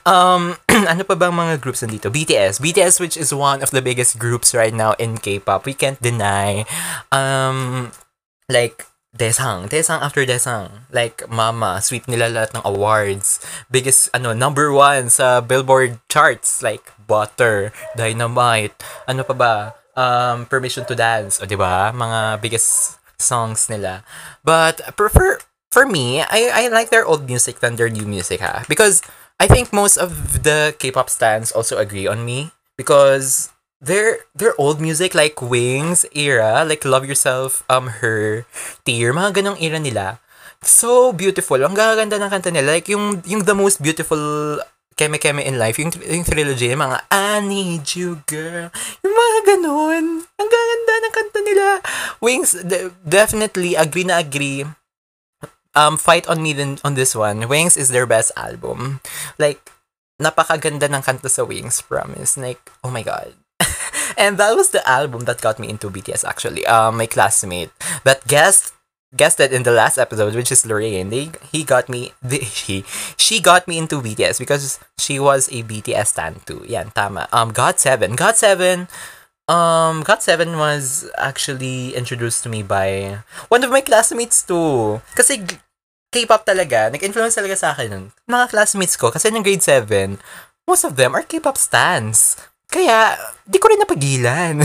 um, 0.07 0.55
ano 0.91 1.03
pa 1.03 1.15
bang 1.19 1.35
mga 1.35 1.59
groups 1.59 1.83
nandito? 1.83 2.07
BTS. 2.07 2.63
BTS, 2.63 3.03
which 3.03 3.19
is 3.19 3.35
one 3.35 3.59
of 3.59 3.75
the 3.75 3.83
biggest 3.83 4.15
groups 4.15 4.55
right 4.55 4.71
now 4.71 4.95
in 4.95 5.19
K-pop. 5.41 5.65
We 5.65 5.73
can't 5.73 5.97
deny. 5.97 6.69
Um, 7.09 7.89
like, 8.45 8.85
Desang. 9.11 9.67
Desang 9.67 9.99
after 9.99 10.23
Desang. 10.23 10.85
Like, 10.93 11.25
Mama, 11.27 11.81
sweep 11.81 12.07
nila 12.07 12.29
lahat 12.29 12.53
ng 12.53 12.63
awards. 12.63 13.41
Biggest, 13.73 14.13
ano, 14.13 14.31
number 14.31 14.71
one 14.71 15.09
sa 15.09 15.41
Billboard 15.41 15.99
charts. 16.07 16.61
Like, 16.61 16.93
Butter, 17.09 17.73
Dynamite, 17.97 18.77
ano 19.09 19.25
pa 19.25 19.33
ba? 19.33 19.55
Um, 19.97 20.45
Permission 20.45 20.85
to 20.85 20.95
Dance. 20.95 21.41
O, 21.41 21.49
ba? 21.57 21.91
Mga 21.91 22.39
biggest 22.39 23.01
songs 23.19 23.67
nila. 23.67 24.05
But, 24.45 24.79
prefer, 24.95 25.43
for 25.73 25.83
me, 25.83 26.21
I, 26.21 26.47
I 26.53 26.67
like 26.69 26.87
their 26.87 27.03
old 27.03 27.27
music 27.27 27.59
than 27.59 27.75
their 27.75 27.89
new 27.89 28.05
music, 28.07 28.39
ha? 28.39 28.63
Because, 28.69 29.01
I 29.41 29.47
think 29.47 29.73
most 29.73 29.97
of 29.97 30.43
the 30.47 30.71
K-pop 30.77 31.09
stans 31.09 31.51
also 31.51 31.75
agree 31.81 32.07
on 32.07 32.23
me. 32.23 32.55
Because, 32.77 33.51
their 33.81 34.29
their 34.37 34.53
old 34.61 34.77
music 34.77 35.17
like 35.17 35.41
Wings 35.41 36.05
era, 36.13 36.61
like 36.63 36.85
Love 36.85 37.09
Yourself, 37.09 37.65
um 37.67 37.99
Her, 37.99 38.45
Tear, 38.85 39.11
mga 39.11 39.41
ganong 39.41 39.59
era 39.59 39.81
nila. 39.81 40.21
So 40.61 41.09
beautiful. 41.11 41.57
Ang 41.65 41.73
gaganda 41.73 42.21
ng 42.21 42.29
kanta 42.29 42.53
nila. 42.53 42.77
Like 42.77 42.87
yung 42.87 43.25
yung 43.25 43.49
the 43.49 43.57
most 43.57 43.81
beautiful 43.81 44.61
Keme 45.01 45.17
Keme 45.17 45.41
in 45.41 45.57
Life, 45.57 45.81
yung, 45.81 45.89
yung 46.05 46.21
trilogy, 46.21 46.69
yung 46.69 46.85
mga 46.85 47.01
I 47.09 47.41
Need 47.41 47.89
You 47.97 48.21
Girl, 48.29 48.69
yung 49.01 49.15
mga 49.17 49.39
ganun. 49.49 50.05
Ang 50.29 50.49
gaganda 50.53 50.93
ng 50.93 51.13
kanta 51.17 51.39
nila. 51.41 51.65
Wings, 52.21 52.53
de- 52.53 52.93
definitely, 53.01 53.73
agree 53.73 54.05
na 54.05 54.21
agree. 54.21 54.61
Um, 55.73 55.97
fight 55.97 56.29
on 56.29 56.45
me 56.45 56.53
on 56.85 56.93
this 56.93 57.17
one. 57.17 57.49
Wings 57.49 57.73
is 57.73 57.89
their 57.89 58.05
best 58.05 58.29
album. 58.37 59.01
Like, 59.41 59.73
napakaganda 60.21 60.85
ng 60.85 61.01
kanta 61.01 61.33
sa 61.33 61.49
Wings, 61.49 61.81
promise. 61.81 62.37
Like, 62.37 62.61
oh 62.85 62.93
my 62.93 63.01
God. 63.01 63.40
And 64.17 64.37
that 64.37 64.55
was 64.55 64.69
the 64.69 64.83
album 64.87 65.25
that 65.25 65.41
got 65.41 65.59
me 65.59 65.69
into 65.69 65.89
BTS 65.89 66.23
actually. 66.25 66.65
Um, 66.65 66.97
my 66.97 67.05
classmate 67.05 67.71
that 68.03 68.27
guest 68.27 68.73
guested 69.15 69.51
in 69.51 69.63
the 69.63 69.71
last 69.71 69.97
episode, 69.97 70.35
which 70.35 70.51
is 70.51 70.65
Lorraine. 70.65 71.09
They 71.09 71.31
he 71.51 71.63
got 71.63 71.89
me 71.89 72.13
the, 72.21 72.37
he 72.65 72.83
she 73.17 73.39
got 73.39 73.67
me 73.67 73.77
into 73.77 74.01
BTS 74.01 74.39
because 74.39 74.79
she 74.97 75.19
was 75.19 75.47
a 75.49 75.63
BTS 75.63 76.07
stan 76.15 76.41
too. 76.45 76.63
Yan, 76.67 76.91
tama. 76.91 77.27
Um, 77.31 77.51
God 77.51 77.79
Seven, 77.79 78.15
God 78.15 78.35
Seven. 78.35 78.87
Um, 79.51 80.03
God 80.03 80.23
Seven 80.23 80.57
was 80.57 81.09
actually 81.17 81.91
introduced 81.95 82.43
to 82.43 82.49
me 82.49 82.63
by 82.63 83.19
one 83.49 83.63
of 83.63 83.71
my 83.71 83.81
classmates 83.81 84.43
too. 84.43 85.01
Kasi 85.15 85.43
K-pop 86.11 86.43
talaga, 86.43 86.91
nag-influence 86.91 87.39
talaga 87.39 87.55
sa 87.55 87.71
akin 87.71 87.87
nun. 87.87 88.05
Mga 88.27 88.51
classmates 88.51 88.99
ko, 88.99 89.15
kasi 89.15 89.31
nung 89.31 89.47
grade 89.47 89.63
7, 89.63 90.19
most 90.67 90.83
of 90.83 90.99
them 90.99 91.15
are 91.15 91.23
K-pop 91.23 91.55
stans. 91.55 92.35
Kaya, 92.71 93.19
di 93.43 93.59
ko 93.59 93.67
rin 93.67 93.83
napagilan. 93.83 94.63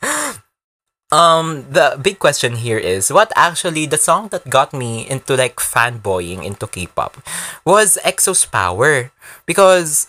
um, 1.12 1.66
the 1.66 1.98
big 1.98 2.18
question 2.18 2.56
here 2.62 2.78
is, 2.78 3.10
what 3.10 3.32
actually, 3.34 3.86
the 3.86 3.98
song 3.98 4.28
that 4.30 4.48
got 4.48 4.72
me 4.72 5.02
into 5.10 5.34
like 5.34 5.58
fanboying 5.58 6.46
into 6.46 6.66
K-pop 6.66 7.18
was 7.66 7.98
EXO's 8.06 8.46
Power. 8.46 9.10
Because, 9.44 10.06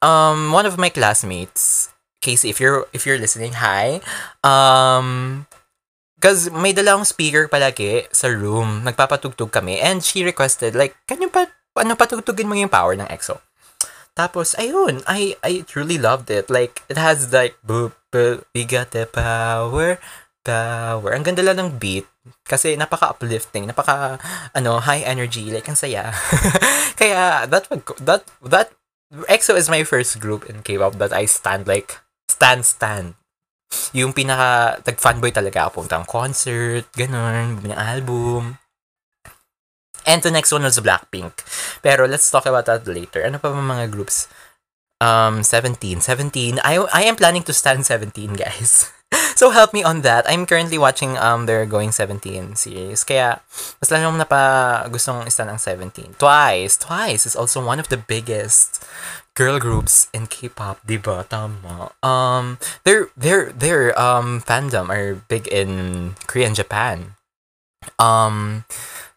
um, 0.00 0.50
one 0.52 0.64
of 0.64 0.80
my 0.80 0.88
classmates, 0.88 1.92
Casey, 2.20 2.48
if 2.48 2.58
you're, 2.58 2.88
if 2.92 3.04
you're 3.04 3.20
listening, 3.20 3.60
hi, 3.60 4.00
um, 4.42 5.46
Because 6.16 6.48
may 6.48 6.72
dalang 6.72 7.04
speaker 7.04 7.44
palagi 7.44 8.08
sa 8.08 8.32
room. 8.32 8.82
Nagpapatugtog 8.88 9.52
kami. 9.52 9.76
And 9.78 10.00
she 10.00 10.24
requested, 10.24 10.72
like, 10.72 10.96
can 11.04 11.20
you 11.20 11.28
pa, 11.28 11.44
ano, 11.76 11.92
patugtugin 11.92 12.48
mo 12.48 12.56
yung 12.56 12.72
power 12.72 12.96
ng 12.96 13.04
EXO? 13.12 13.36
Tapos, 14.16 14.56
ayun, 14.56 15.04
I, 15.04 15.36
I 15.44 15.60
truly 15.68 16.00
loved 16.00 16.32
it. 16.32 16.48
Like, 16.48 16.80
it 16.88 16.96
has 16.96 17.28
like, 17.28 17.60
boop, 17.60 17.92
boop, 18.08 18.48
we 18.56 18.64
got 18.64 18.96
the 18.96 19.04
power, 19.04 20.00
power. 20.40 21.12
Ang 21.12 21.20
ganda 21.20 21.44
lang 21.44 21.60
ng 21.60 21.70
beat. 21.76 22.08
Kasi 22.48 22.80
napaka-uplifting, 22.80 23.68
napaka, 23.68 24.16
ano, 24.56 24.80
high 24.80 25.04
energy. 25.04 25.52
Like, 25.52 25.68
ang 25.68 25.76
saya. 25.76 26.16
Kaya, 27.00 27.44
that, 27.44 27.68
that, 28.00 28.24
that, 28.40 28.72
EXO 29.28 29.54
is 29.54 29.68
my 29.68 29.84
first 29.84 30.18
group 30.18 30.48
in 30.48 30.64
K-pop 30.64 30.96
that 30.96 31.12
I 31.12 31.28
stand, 31.28 31.68
like, 31.68 32.00
stand, 32.26 32.64
stand. 32.64 33.20
Yung 33.92 34.16
pinaka, 34.16 34.80
nag-fanboy 34.80 35.30
talaga 35.30 35.68
ako. 35.68 35.84
Puntang 35.84 36.08
concert, 36.08 36.88
ganun, 36.96 37.60
album. 37.76 38.56
And 40.06 40.22
the 40.22 40.30
next 40.30 40.54
one 40.54 40.62
was 40.62 40.78
Blackpink. 40.78 41.42
Pero 41.82 42.06
let's 42.06 42.30
talk 42.30 42.46
about 42.46 42.70
that 42.70 42.86
later. 42.86 43.26
Ano 43.26 43.42
pa 43.42 43.50
mga 43.50 43.90
groups? 43.90 44.30
Um, 45.02 45.42
17. 45.42 46.00
17. 46.00 46.62
I, 46.64 46.78
I 46.94 47.02
am 47.04 47.18
planning 47.18 47.42
to 47.44 47.52
stand 47.52 47.84
17, 47.90 48.38
guys. 48.38 48.94
so 49.36 49.50
help 49.50 49.74
me 49.74 49.82
on 49.82 50.00
that. 50.02 50.24
I'm 50.30 50.46
currently 50.46 50.78
watching 50.78 51.18
um 51.18 51.46
their 51.46 51.66
Going 51.66 51.92
17 51.92 52.56
series. 52.56 53.04
Kaya, 53.04 53.42
mas 53.82 53.90
lang 53.90 54.06
na 54.16 54.24
pa 54.24 54.86
gustong 54.88 55.26
stand 55.28 55.50
ang 55.50 55.60
17. 55.60 56.16
Twice. 56.16 56.78
Twice 56.78 57.26
is 57.26 57.36
also 57.36 57.60
one 57.60 57.82
of 57.82 57.90
the 57.90 57.98
biggest 57.98 58.86
girl 59.36 59.60
groups 59.60 60.08
in 60.16 60.26
K-pop, 60.26 60.80
diba? 60.86 61.28
Tama. 61.28 61.92
Um, 62.00 62.56
their, 62.84 63.12
their, 63.14 63.52
their 63.52 63.92
um, 64.00 64.40
fandom 64.40 64.88
are 64.88 65.20
big 65.28 65.46
in 65.48 66.16
Korea 66.26 66.46
and 66.48 66.56
Japan. 66.56 67.20
Um, 68.00 68.64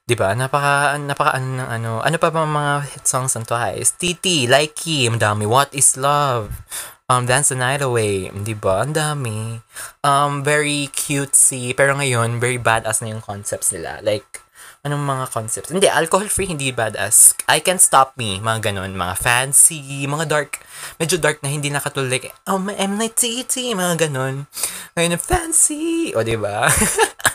'Di 0.10 0.18
ba? 0.18 0.34
Napaka 0.34 0.98
napaka 0.98 1.38
ano 1.38 1.62
ng 1.62 1.70
ano. 1.70 1.92
Ano 2.02 2.18
pa 2.18 2.34
ba 2.34 2.42
mga 2.42 2.98
hit 2.98 3.06
songs 3.06 3.38
ng 3.38 3.46
Twice? 3.46 3.94
TT, 3.94 4.50
Likey, 4.50 5.06
ang 5.06 5.22
dami. 5.22 5.46
What 5.46 5.70
is 5.70 5.94
Love? 5.94 6.66
Um, 7.06 7.30
Dance 7.30 7.54
the 7.54 7.58
Night 7.62 7.86
Away, 7.86 8.34
'di 8.34 8.58
ba? 8.58 8.82
Ang 8.82 8.98
dami. 8.98 9.62
Um, 10.02 10.42
very 10.42 10.90
cutesy, 10.90 11.78
pero 11.78 11.94
ngayon 11.94 12.42
very 12.42 12.58
badass 12.58 13.06
na 13.06 13.14
yung 13.14 13.22
concepts 13.22 13.70
nila. 13.70 14.02
Like 14.02 14.42
anong 14.82 15.06
mga 15.06 15.26
concepts? 15.30 15.70
Hindi, 15.70 15.86
alcohol-free, 15.86 16.50
hindi 16.50 16.74
badass. 16.74 17.38
I 17.46 17.62
Can 17.62 17.78
Stop 17.78 18.18
Me, 18.18 18.42
mga 18.42 18.74
ganun. 18.74 18.98
Mga 18.98 19.14
fancy, 19.22 20.10
mga 20.10 20.26
dark. 20.26 20.58
Medyo 20.98 21.22
dark 21.22 21.44
na 21.46 21.54
hindi 21.54 21.70
nakatulad. 21.70 22.34
oh, 22.50 22.58
my 22.58 22.74
M 22.80 22.98
Night 22.98 23.14
TT, 23.14 23.78
mga 23.78 24.10
ganun. 24.10 24.50
Ngayon, 24.98 25.22
fancy. 25.22 26.16
O, 26.18 26.26
di 26.26 26.40
ba? 26.40 26.66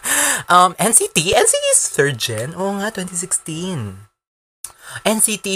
um, 0.48 0.72
NCT? 0.76 1.34
NCT 1.34 1.64
is 1.74 1.82
third 1.90 2.16
gen? 2.18 2.54
Oo 2.54 2.78
nga, 2.80 2.90
2016. 2.90 4.08
NCT, 5.02 5.48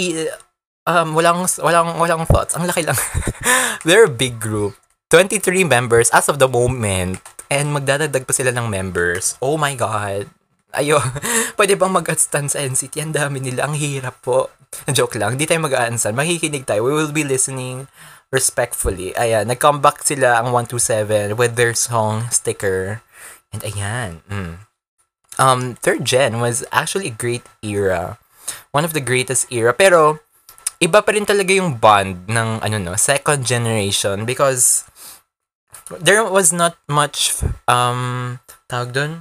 um, 0.89 1.15
walang, 1.15 1.45
walang, 1.61 1.95
walang 2.01 2.23
thoughts. 2.25 2.57
Ang 2.57 2.67
laki 2.67 2.83
lang. 2.83 2.97
They're 3.85 4.09
a 4.09 4.11
big 4.11 4.41
group. 4.41 4.75
23 5.09 5.65
members 5.65 6.13
as 6.13 6.29
of 6.29 6.37
the 6.37 6.49
moment. 6.49 7.21
And 7.49 7.73
magdadagdag 7.73 8.29
pa 8.29 8.33
sila 8.33 8.53
ng 8.53 8.69
members. 8.69 9.37
Oh 9.41 9.57
my 9.57 9.73
God. 9.73 10.29
Ayo, 10.77 11.01
pwede 11.57 11.73
bang 11.73 11.93
mag-stand 11.93 12.53
sa 12.53 12.61
NCT? 12.61 13.01
Ang 13.01 13.15
dami 13.17 13.41
nila. 13.41 13.65
Ang 13.65 13.73
hirap 13.73 14.21
po. 14.21 14.53
Joke 14.85 15.17
lang. 15.17 15.33
Hindi 15.33 15.49
tayo 15.49 15.65
mag-aansan. 15.65 16.13
Makikinig 16.13 16.69
tayo. 16.69 16.85
We 16.85 16.93
will 16.93 17.09
be 17.09 17.25
listening 17.25 17.89
respectfully. 18.29 19.17
Ayan, 19.17 19.49
nag-comeback 19.49 20.05
sila 20.05 20.37
ang 20.37 20.53
127 20.53 21.33
with 21.33 21.57
their 21.57 21.73
song 21.73 22.29
Sticker. 22.29 23.01
And 23.49 23.65
ayan. 23.65 24.21
Mm. 24.29 24.68
Um, 25.39 25.79
third 25.79 26.03
gen 26.03 26.43
was 26.43 26.67
actually 26.75 27.07
a 27.07 27.15
great 27.15 27.47
era. 27.63 28.19
One 28.75 28.83
of 28.83 28.91
the 28.91 29.01
greatest 29.01 29.47
era. 29.47 29.71
Pero, 29.71 30.19
iba 30.83 30.99
pa 30.99 31.15
rin 31.15 31.23
talaga 31.23 31.55
yung 31.55 31.79
bond 31.79 32.27
ng 32.27 32.59
ano 32.59 32.75
no, 32.77 32.99
second 32.99 33.47
generation 33.47 34.27
because 34.27 34.83
there 36.03 36.21
was 36.27 36.53
not 36.53 36.77
much 36.85 37.33
um 37.65 38.37
tawag 38.69 38.93
doon 38.93 39.11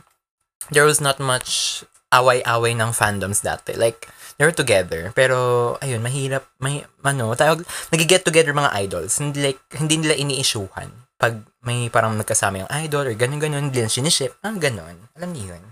there 0.71 0.85
was 0.85 1.01
not 1.01 1.17
much 1.19 1.83
away-away 2.13 2.73
ng 2.73 2.93
fandoms 2.93 3.45
dati. 3.45 3.77
Like, 3.77 4.09
they 4.37 4.45
were 4.45 4.55
together. 4.55 5.13
Pero, 5.13 5.77
ayun, 5.81 6.01
mahirap, 6.01 6.45
may, 6.61 6.85
ano, 7.05 7.33
tawag, 7.37 7.65
nag-get 7.93 8.25
together 8.25 8.53
mga 8.53 8.73
idols. 8.89 9.17
Hindi, 9.21 9.53
like, 9.53 9.61
hindi 9.77 10.01
nila 10.01 10.17
ini-issuehan. 10.17 10.89
Pag 11.19 11.43
may 11.67 11.91
parang 11.91 12.15
nagkasama 12.15 12.65
yung 12.65 12.73
idol 12.85 13.11
or 13.11 13.15
ganun-ganun, 13.17 13.69
hindi 13.69 13.83
nila 13.83 13.93
siniship. 13.93 14.39
Ah, 14.41 14.55
ganun. 14.57 15.11
Alam 15.19 15.31
niyo 15.35 15.57
yun. 15.57 15.65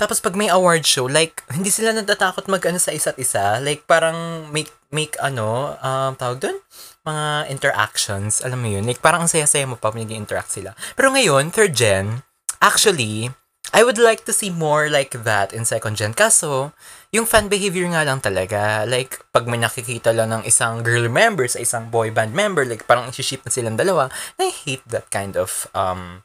Tapos 0.00 0.18
pag 0.18 0.34
may 0.34 0.48
award 0.48 0.82
show, 0.88 1.04
like, 1.04 1.44
hindi 1.52 1.68
sila 1.68 1.92
natatakot 1.92 2.48
mag-ano 2.48 2.80
sa 2.80 2.90
isa't 2.90 3.20
isa. 3.20 3.60
Like, 3.60 3.84
parang 3.84 4.48
make, 4.50 4.72
make 4.90 5.14
ano, 5.20 5.76
um, 5.78 6.16
tawag 6.16 6.40
doon? 6.40 6.58
Mga 7.04 7.52
interactions. 7.52 8.40
Alam 8.40 8.64
mo 8.64 8.68
yun? 8.72 8.88
Like, 8.88 9.04
parang 9.04 9.28
ang 9.28 9.30
saya-saya 9.30 9.68
mo 9.68 9.76
pa 9.76 9.92
pag 9.92 10.00
interact 10.00 10.50
sila. 10.50 10.72
Pero 10.96 11.12
ngayon, 11.12 11.52
third 11.52 11.76
gen, 11.76 12.24
actually, 12.58 13.30
I 13.72 13.84
would 13.86 13.96
like 13.96 14.28
to 14.28 14.36
see 14.36 14.52
more 14.52 14.92
like 14.92 15.16
that 15.24 15.56
in 15.56 15.64
second 15.64 15.96
gen. 15.96 16.12
Kaso, 16.12 16.76
yung 17.08 17.24
fan 17.24 17.48
behavior 17.48 17.88
nga 17.88 18.04
lang 18.04 18.20
talaga. 18.20 18.84
Like, 18.84 19.24
pag 19.32 19.48
may 19.48 19.60
nakikita 19.60 20.12
lang 20.12 20.28
ng 20.28 20.44
isang 20.44 20.84
girl 20.84 21.08
member 21.08 21.48
sa 21.48 21.60
isang 21.60 21.88
boy 21.88 22.12
band 22.12 22.36
member, 22.36 22.68
like, 22.68 22.84
parang 22.84 23.08
isi-ship 23.08 23.40
na 23.44 23.52
silang 23.52 23.80
dalawa, 23.80 24.12
I 24.36 24.52
hate 24.52 24.84
that 24.92 25.08
kind 25.08 25.40
of 25.40 25.68
um, 25.72 26.24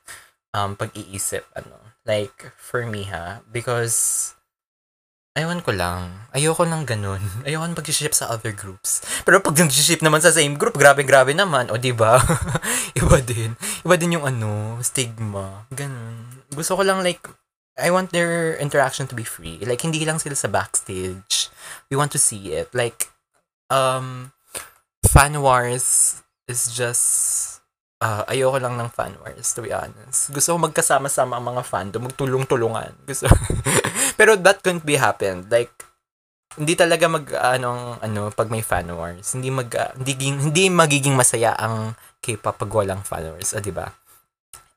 um, 0.52 0.76
pag-iisip. 0.76 1.48
Ano 1.56 1.87
Like, 2.08 2.56
for 2.56 2.88
me 2.88 3.04
ha, 3.12 3.44
because, 3.52 4.32
ayawan 5.36 5.60
ko 5.60 5.76
lang. 5.76 6.32
Ayoko 6.32 6.64
lang 6.64 6.88
ganun. 6.88 7.20
Ayoko 7.46 7.68
nang 7.68 7.76
pag-ship 7.76 8.16
sa 8.16 8.32
other 8.32 8.56
groups. 8.56 9.04
Pero 9.28 9.44
pag 9.44 9.60
nag-ship 9.60 10.00
naman 10.00 10.24
sa 10.24 10.32
same 10.32 10.56
group, 10.56 10.80
grabe-grabe 10.80 11.36
naman. 11.36 11.68
O, 11.68 11.76
di 11.76 11.92
ba? 11.92 12.16
Iba 13.00 13.20
din. 13.20 13.60
Iba 13.84 14.00
din 14.00 14.16
yung 14.16 14.26
ano, 14.26 14.80
stigma. 14.80 15.68
Ganun. 15.76 16.48
Gusto 16.56 16.80
ko 16.80 16.88
lang 16.88 17.04
like, 17.04 17.28
I 17.78 17.92
want 17.92 18.16
their 18.16 18.56
interaction 18.58 19.06
to 19.12 19.14
be 19.14 19.28
free. 19.28 19.60
Like, 19.62 19.84
hindi 19.84 20.02
lang 20.08 20.18
sila 20.18 20.34
sa 20.34 20.48
backstage. 20.48 21.52
We 21.92 22.00
want 22.00 22.16
to 22.16 22.22
see 22.24 22.56
it. 22.56 22.72
Like, 22.72 23.12
um, 23.70 24.32
fan 25.06 25.44
wars 25.44 26.24
is 26.48 26.72
just 26.72 27.57
uh, 28.02 28.24
ayoko 28.30 28.58
lang 28.62 28.78
ng 28.78 28.90
fan 28.90 29.14
wars, 29.22 29.54
to 29.54 29.66
be 29.66 29.74
honest. 29.74 30.30
Gusto 30.34 30.56
ko 30.56 30.58
magkasama-sama 30.70 31.38
ang 31.38 31.46
mga 31.56 31.64
fandom, 31.66 32.10
magtulong-tulungan. 32.10 33.06
Gusto 33.06 33.30
Pero 34.20 34.38
that 34.38 34.62
couldn't 34.62 34.86
be 34.86 34.98
happened. 34.98 35.50
Like, 35.50 35.74
hindi 36.58 36.74
talaga 36.74 37.06
mag 37.06 37.26
anong 37.30 38.02
ano 38.02 38.34
pag 38.34 38.50
may 38.50 38.66
fan 38.66 38.90
wars. 38.90 39.38
Hindi 39.38 39.54
mag 39.54 39.70
uh, 39.70 39.94
hindi, 39.94 40.14
hindi 40.18 40.64
magiging 40.74 41.14
masaya 41.14 41.54
ang 41.54 41.94
K-pop 42.18 42.58
pag 42.58 42.72
walang 42.74 43.06
wars, 43.06 43.54
ah, 43.54 43.62
'di 43.62 43.70
ba? 43.70 43.94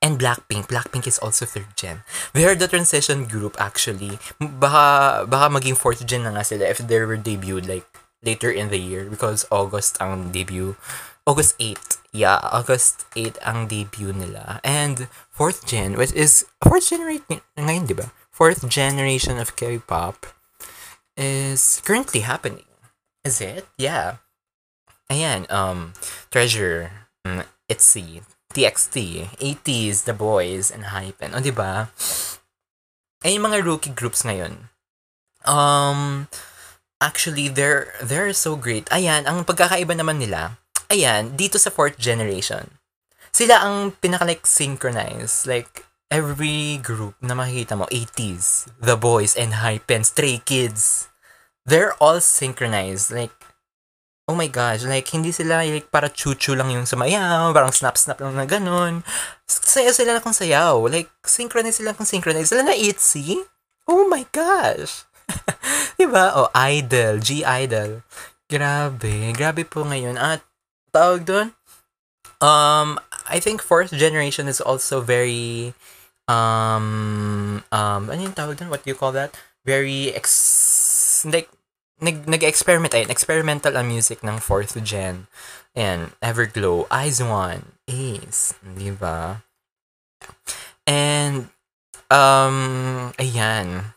And 0.00 0.16
Blackpink, 0.16 0.68
Blackpink 0.68 1.04
is 1.04 1.20
also 1.20 1.44
third 1.44 1.76
gen. 1.76 2.04
They 2.32 2.48
the 2.56 2.68
transition 2.68 3.28
group 3.28 3.56
actually. 3.60 4.16
Baka 4.40 5.24
baka 5.28 5.46
maging 5.52 5.76
fourth 5.76 6.04
gen 6.04 6.24
na 6.24 6.32
nga 6.36 6.44
sila 6.44 6.68
if 6.68 6.80
they 6.80 7.00
were 7.00 7.20
debuted 7.20 7.68
like 7.68 7.84
later 8.24 8.48
in 8.52 8.68
the 8.68 8.80
year 8.80 9.08
because 9.08 9.44
August 9.52 10.00
ang 10.00 10.32
debut. 10.32 10.76
August 11.30 11.54
8 11.62 12.00
yeah, 12.12 12.42
August 12.50 13.06
8 13.14 13.38
ang 13.46 13.70
debut 13.70 14.12
nila. 14.12 14.58
And 14.64 15.06
fourth 15.30 15.66
gen, 15.66 15.94
which 15.94 16.12
is 16.12 16.46
fourth 16.62 16.90
generation 16.90 17.42
ngayon, 17.54 17.86
di 17.86 17.94
ba? 17.94 18.10
Fourth 18.30 18.66
generation 18.66 19.38
of 19.38 19.54
K-pop 19.54 20.26
is 21.14 21.82
currently 21.84 22.26
happening. 22.26 22.66
Is 23.22 23.40
it? 23.40 23.68
Yeah. 23.76 24.24
Ayan, 25.10 25.50
um, 25.52 25.92
Treasure, 26.30 27.06
um, 27.26 27.42
ITZY, 27.68 28.22
TXT, 28.54 29.28
80s, 29.38 30.06
The 30.06 30.14
Boys, 30.14 30.70
and 30.70 30.94
Hypen. 30.94 31.34
O, 31.34 31.42
di 31.42 31.52
ba? 31.52 31.90
Ay, 33.20 33.36
yung 33.36 33.52
mga 33.52 33.66
rookie 33.66 33.92
groups 33.92 34.24
ngayon. 34.24 34.72
Um, 35.44 36.30
actually, 37.02 37.52
they're, 37.52 37.92
they're 38.00 38.32
so 38.32 38.56
great. 38.56 38.88
Ayan, 38.88 39.28
ang 39.28 39.44
pagkakaiba 39.44 39.92
naman 39.92 40.22
nila, 40.22 40.56
ayan, 40.90 41.38
dito 41.38 41.56
sa 41.56 41.70
fourth 41.70 41.96
generation, 41.96 42.76
sila 43.30 43.62
ang 43.62 43.94
pinaka-like 44.02 44.44
synchronized. 44.44 45.46
Like, 45.46 45.86
every 46.10 46.82
group 46.82 47.14
na 47.22 47.38
makikita 47.38 47.78
mo, 47.78 47.86
80s, 47.88 48.66
The 48.82 48.98
Boys, 48.98 49.38
and 49.38 49.62
Hypen, 49.62 50.02
Stray 50.02 50.42
Kids, 50.42 51.08
they're 51.62 51.94
all 52.02 52.18
synchronized. 52.18 53.14
Like, 53.14 53.32
oh 54.26 54.34
my 54.34 54.50
gosh, 54.50 54.82
like, 54.82 55.06
hindi 55.14 55.30
sila 55.30 55.62
like, 55.62 55.88
para 55.94 56.10
chuchu 56.10 56.58
lang 56.58 56.74
yung 56.74 56.84
sumayaw, 56.86 57.54
parang 57.54 57.70
snap-snap 57.70 58.18
lang 58.18 58.34
na 58.34 58.44
ganun. 58.44 59.06
Sayaw 59.46 59.94
sila 59.94 60.18
na 60.18 60.22
kung 60.22 60.34
sayaw. 60.34 60.82
Like, 60.90 61.10
synchronize 61.22 61.78
sila 61.78 61.94
kung 61.94 62.06
synchronize. 62.06 62.50
Sila 62.50 62.66
na 62.66 62.74
ITZY? 62.74 63.46
Oh 63.86 64.06
my 64.10 64.26
gosh! 64.34 65.06
diba? 65.98 66.34
Oh, 66.34 66.50
Idol, 66.54 67.22
G-Idol. 67.22 68.02
Grabe, 68.50 69.30
grabe 69.30 69.62
po 69.62 69.86
ngayon. 69.86 70.18
At 70.18 70.42
tawag 70.92 71.24
doon? 71.24 71.48
Um, 72.40 73.00
I 73.28 73.38
think 73.38 73.60
fourth 73.62 73.92
generation 73.92 74.48
is 74.48 74.60
also 74.60 75.00
very, 75.00 75.74
um, 76.28 77.62
um, 77.72 78.02
ano 78.08 78.20
yung 78.20 78.36
tawag 78.36 78.58
doon? 78.58 78.70
What 78.70 78.84
do 78.84 78.90
you 78.90 78.98
call 78.98 79.12
that? 79.12 79.36
Very, 79.64 80.14
ex, 80.14 81.24
like, 81.28 81.50
nag, 82.00 82.24
nag-experiment, 82.24 82.96
ayun, 82.96 83.12
experimental 83.12 83.76
ang 83.76 83.88
music 83.88 84.24
ng 84.24 84.40
fourth 84.40 84.72
gen. 84.82 85.28
and 85.74 86.10
Everglow, 86.22 86.86
Eyes 86.90 87.22
One, 87.22 87.78
Ace, 87.86 88.54
di 88.62 88.90
ba? 88.90 89.42
And, 90.86 91.48
um, 92.10 93.12
ayan. 93.18 93.94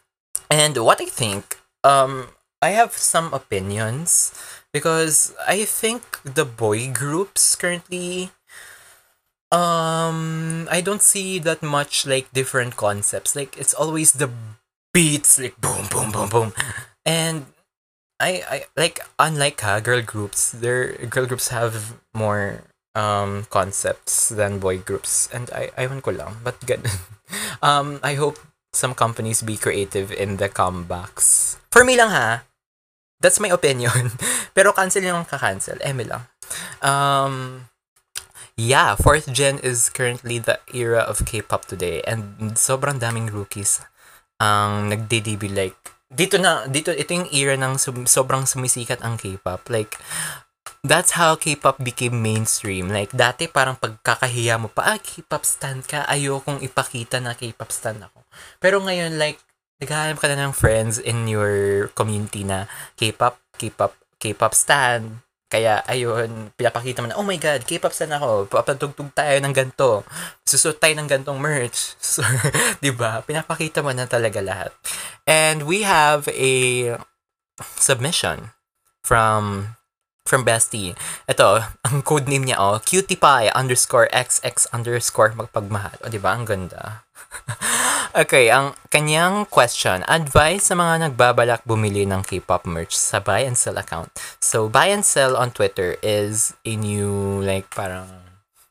And 0.50 0.78
what 0.78 1.02
I 1.02 1.10
think, 1.10 1.58
um, 1.84 2.30
I 2.62 2.78
have 2.78 2.94
some 2.94 3.34
opinions 3.34 4.32
because 4.74 5.34
I 5.48 5.64
think 5.64 6.20
the 6.26 6.44
boy 6.44 6.92
groups 6.92 7.56
currently 7.56 8.34
um 9.54 10.68
I 10.74 10.82
don't 10.82 11.06
see 11.06 11.38
that 11.46 11.62
much 11.62 12.10
like 12.10 12.34
different 12.34 12.76
concepts. 12.76 13.38
Like 13.38 13.56
it's 13.56 13.74
always 13.74 14.18
the 14.18 14.34
beats 14.94 15.38
like 15.38 15.62
boom 15.62 15.86
boom 15.94 16.12
boom 16.12 16.30
boom. 16.30 16.50
And 17.06 17.46
I 18.20 18.42
I 18.50 18.58
like 18.76 19.00
unlike 19.22 19.62
ha, 19.62 19.80
girl 19.80 20.02
groups, 20.02 20.52
their 20.52 20.98
girl 21.06 21.30
groups 21.30 21.54
have 21.54 21.94
more 22.14 22.66
um 22.98 23.46
concepts 23.50 24.30
than 24.30 24.58
boy 24.58 24.82
groups 24.82 25.30
and 25.30 25.50
I 25.54 25.70
I 25.78 25.86
ko 26.02 26.12
lang 26.12 26.42
but 26.44 26.58
good. 26.70 26.90
um 27.62 28.02
I 28.02 28.18
hope 28.18 28.42
some 28.74 28.98
companies 28.98 29.46
be 29.46 29.58
creative 29.58 30.10
in 30.10 30.42
the 30.42 30.50
comebacks. 30.50 31.58
For 31.70 31.86
me 31.86 31.94
lang 31.94 32.10
ha, 32.10 32.42
That's 33.24 33.40
my 33.40 33.50
opinion. 33.56 34.12
Pero 34.58 34.76
cancel 34.76 35.08
yung 35.08 35.24
ka-cancel. 35.24 35.80
Eme 35.80 36.04
lang. 36.04 36.28
Um, 36.84 37.66
yeah, 38.60 39.00
fourth 39.00 39.32
gen 39.32 39.64
is 39.64 39.88
currently 39.88 40.44
the 40.44 40.60
era 40.76 41.08
of 41.08 41.24
K-pop 41.24 41.66
today. 41.72 42.04
And 42.04 42.60
sobrang 42.60 43.00
daming 43.00 43.32
rookies 43.32 43.80
ang 44.44 44.92
nagde-debut 44.92 45.56
like 45.56 45.80
dito 46.14 46.38
na 46.38 46.70
dito 46.70 46.94
ito 46.94 47.10
yung 47.10 47.30
era 47.34 47.58
ng 47.58 47.80
sum, 47.82 48.06
sobrang 48.06 48.46
sumisikat 48.46 49.02
ang 49.02 49.18
K-pop 49.18 49.66
like 49.74 49.98
that's 50.86 51.18
how 51.18 51.34
K-pop 51.34 51.82
became 51.82 52.22
mainstream 52.22 52.94
like 52.94 53.10
dati 53.10 53.50
parang 53.50 53.80
pagkakahiya 53.82 54.62
mo 54.62 54.70
pa 54.70 54.94
ah 54.94 55.00
K-pop 55.02 55.42
stan 55.42 55.82
ka 55.82 56.06
ayokong 56.06 56.62
ipakita 56.62 57.18
na 57.18 57.34
K-pop 57.34 57.72
stan 57.74 57.98
ako 58.04 58.22
pero 58.62 58.78
ngayon 58.84 59.18
like 59.18 59.42
naghahanap 59.82 60.18
ka 60.20 60.28
na 60.30 60.50
ng 60.50 60.54
friends 60.54 61.00
in 61.00 61.26
your 61.26 61.88
community 61.98 62.46
na 62.46 62.70
K-pop, 63.00 63.40
K-pop, 63.58 63.94
K-pop 64.20 64.54
stan. 64.54 65.24
Kaya, 65.54 65.86
ayun, 65.86 66.50
pinapakita 66.58 67.06
mo 67.06 67.14
na, 67.14 67.18
oh 67.18 67.26
my 67.26 67.38
God, 67.38 67.62
K-pop 67.70 67.94
stan 67.94 68.10
ako. 68.14 68.50
Papatugtog 68.50 69.14
tayo 69.14 69.38
ng 69.38 69.54
ganto. 69.54 70.02
Susot 70.42 70.82
tayo 70.82 70.98
ng 70.98 71.06
gantong 71.06 71.38
merch. 71.38 71.94
So, 72.14 72.22
di 72.82 72.94
ba? 72.94 73.26
Pinapakita 73.26 73.82
mo 73.82 73.90
na 73.94 74.06
talaga 74.06 74.42
lahat. 74.42 74.74
And 75.26 75.66
we 75.66 75.86
have 75.86 76.30
a 76.30 76.54
submission 77.78 78.54
from 79.06 79.74
from 80.24 80.48
Bestie. 80.48 80.96
Ito, 81.28 81.68
ang 81.84 82.02
code 82.02 82.32
name 82.32 82.48
niya, 82.48 82.58
oh, 82.58 82.80
cutie 82.80 83.20
underscore 83.52 84.08
xx 84.10 84.72
underscore 84.72 85.36
magpagmahal. 85.36 86.00
O, 86.02 86.10
di 86.10 86.18
ba? 86.18 86.34
Ang 86.34 86.48
ganda. 86.48 87.04
okay, 88.24 88.50
ang 88.54 88.78
kanyang 88.90 89.46
question, 89.50 90.02
advice 90.08 90.72
sa 90.72 90.76
mga 90.76 91.10
nagbabalak 91.10 91.62
bumili 91.66 92.06
ng 92.08 92.24
K-pop 92.24 92.66
merch 92.66 92.96
sa 92.96 93.20
buy 93.20 93.46
and 93.46 93.58
sell 93.58 93.78
account. 93.78 94.14
So, 94.40 94.70
buy 94.70 94.94
and 94.94 95.06
sell 95.06 95.36
on 95.36 95.52
Twitter 95.52 95.98
is 96.02 96.54
a 96.66 96.74
new, 96.76 97.42
like, 97.42 97.70
parang 97.74 98.08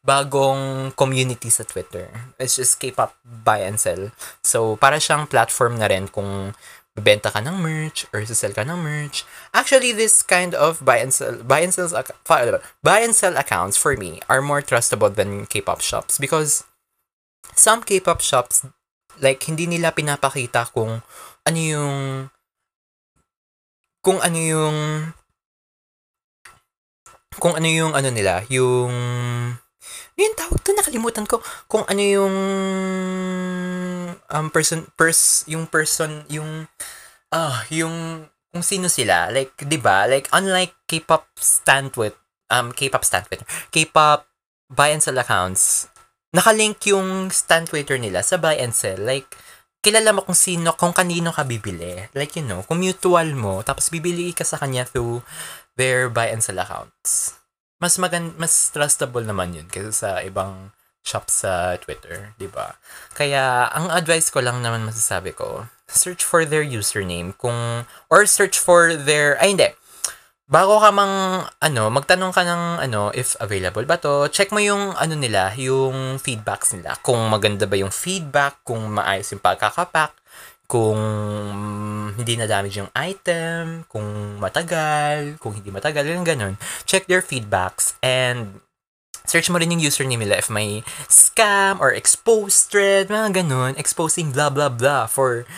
bagong 0.03 0.91
community 0.99 1.51
sa 1.51 1.63
Twitter. 1.63 2.11
It's 2.39 2.59
just 2.59 2.83
K-pop 2.83 3.15
buy 3.23 3.63
and 3.63 3.79
sell. 3.79 4.11
So, 4.43 4.75
para 4.77 4.99
siyang 4.99 5.31
platform 5.31 5.79
na 5.79 5.87
rin 5.87 6.11
kung 6.11 6.55
bebenta 6.93 7.33
ka 7.33 7.41
ng 7.41 7.57
merch 7.57 8.05
or 8.13 8.21
sell 8.29 8.53
ka 8.53 8.69
ng 8.69 8.77
merch. 8.77 9.25
Actually, 9.57 9.97
this 9.97 10.21
kind 10.21 10.53
of 10.53 10.85
buy 10.85 11.01
and 11.01 11.09
sell 11.09 11.41
buy 11.41 11.65
and 11.65 11.73
sell 11.73 11.89
buy 12.85 13.01
and 13.01 13.17
sell 13.17 13.37
accounts 13.41 13.81
for 13.81 13.97
me 13.97 14.21
are 14.29 14.45
more 14.45 14.61
trustable 14.61 15.09
than 15.09 15.49
K-pop 15.49 15.81
shops 15.81 16.21
because 16.21 16.69
some 17.57 17.83
K-pop 17.83 18.23
shops, 18.23 18.67
like, 19.21 19.43
hindi 19.47 19.67
nila 19.67 19.95
pinapakita 19.95 20.71
kung 20.71 21.03
ano 21.47 21.59
yung, 21.59 21.99
kung 24.03 24.19
ano 24.23 24.39
yung, 24.39 24.77
kung 27.39 27.55
ano 27.59 27.69
yung, 27.69 27.93
ano 27.95 28.09
nila, 28.11 28.43
yung, 28.49 28.93
yung 30.19 30.35
tawag 30.39 30.61
to, 30.63 30.75
nakalimutan 30.75 31.27
ko, 31.27 31.43
kung 31.67 31.83
ano 31.89 32.03
yung, 32.03 32.35
um 34.33 34.49
person 34.49 34.89
pers 34.97 35.45
yung 35.47 35.69
person 35.69 36.25
yung 36.33 36.67
ah 37.29 37.63
yung 37.69 38.27
kung 38.53 38.65
sino 38.65 38.89
sila 38.89 39.29
like 39.33 39.53
'di 39.61 39.79
ba? 39.81 40.09
Like 40.09 40.29
unlike 40.33 40.73
K-pop 40.89 41.29
stand 41.37 41.93
with 41.97 42.17
um 42.49 42.73
K-pop 42.73 43.05
stand 43.05 43.29
with 43.29 43.45
K-pop 43.73 44.29
buy 44.73 44.93
and 44.93 45.05
sell 45.05 45.17
accounts 45.21 45.92
nakalink 46.33 46.81
yung 46.89 47.29
stand 47.29 47.69
Twitter 47.69 48.01
nila 48.01 48.25
sa 48.25 48.41
buy 48.41 48.57
and 48.57 48.73
sell 48.73 48.99
like 48.99 49.29
kilala 49.85 50.17
mo 50.17 50.25
kung 50.25 50.37
sino 50.37 50.73
kung 50.75 50.97
kanino 50.97 51.31
ka 51.31 51.45
bibili 51.45 52.09
like 52.17 52.35
you 52.35 52.45
know 52.45 52.65
kung 52.65 52.81
mutual 52.81 53.29
mo 53.37 53.61
tapos 53.61 53.93
bibili 53.93 54.33
ka 54.33 54.43
sa 54.43 54.57
kanya 54.57 54.89
through 54.89 55.21
their 55.77 56.09
buy 56.09 56.33
and 56.33 56.41
sell 56.41 56.59
accounts 56.59 57.37
mas 57.83 57.99
magan 57.99 58.33
mas 58.39 58.71
trustable 58.71 59.27
naman 59.27 59.53
yun 59.53 59.67
kaysa 59.67 59.93
sa 59.93 60.11
ibang 60.23 60.71
shop 61.03 61.27
sa 61.27 61.75
Twitter, 61.83 62.31
'di 62.39 62.49
ba? 62.49 62.79
Kaya 63.13 63.69
ang 63.75 63.91
advice 63.91 64.31
ko 64.31 64.39
lang 64.39 64.63
naman 64.63 64.87
masasabi 64.87 65.35
ko, 65.35 65.67
search 65.91 66.23
for 66.23 66.47
their 66.47 66.63
username 66.63 67.35
kung 67.37 67.85
or 68.09 68.25
search 68.25 68.57
for 68.57 68.95
their 68.95 69.35
ay 69.43 69.53
hindi. 69.53 69.75
Bago 70.53 70.77
ka 70.85 70.93
mang 70.93 71.49
ano, 71.65 71.89
magtanong 71.89 72.37
ka 72.37 72.45
ng 72.45 72.85
ano 72.85 73.09
if 73.17 73.41
available 73.41 73.89
ba 73.89 73.97
to, 73.97 74.29
check 74.29 74.53
mo 74.53 74.61
yung 74.61 74.93
ano 75.01 75.17
nila, 75.17 75.57
yung 75.57 76.21
feedbacks 76.21 76.77
nila. 76.77 77.01
Kung 77.01 77.25
maganda 77.33 77.65
ba 77.65 77.73
yung 77.81 77.89
feedback, 77.89 78.61
kung 78.61 78.85
maayos 78.93 79.33
yung 79.33 79.41
pagkakapack, 79.41 80.13
kung 80.69 81.01
hindi 82.21 82.37
na 82.37 82.45
damage 82.45 82.85
yung 82.85 82.93
item, 82.93 83.89
kung 83.89 84.37
matagal, 84.37 85.41
kung 85.41 85.57
hindi 85.57 85.73
matagal, 85.73 86.05
yung 86.13 86.29
ganun. 86.29 86.61
Check 86.85 87.09
their 87.09 87.25
feedbacks 87.25 87.97
and 88.05 88.61
search 89.25 89.49
mo 89.49 89.57
rin 89.57 89.73
yung 89.73 89.81
username 89.81 90.21
nila 90.21 90.37
if 90.37 90.53
may 90.53 90.85
scam 91.09 91.81
or 91.81 91.97
exposed 91.97 92.69
thread, 92.69 93.09
mga 93.09 93.41
ganun, 93.41 93.73
exposing 93.81 94.37
blah 94.37 94.53
blah 94.53 94.69
blah 94.69 95.09
for 95.09 95.49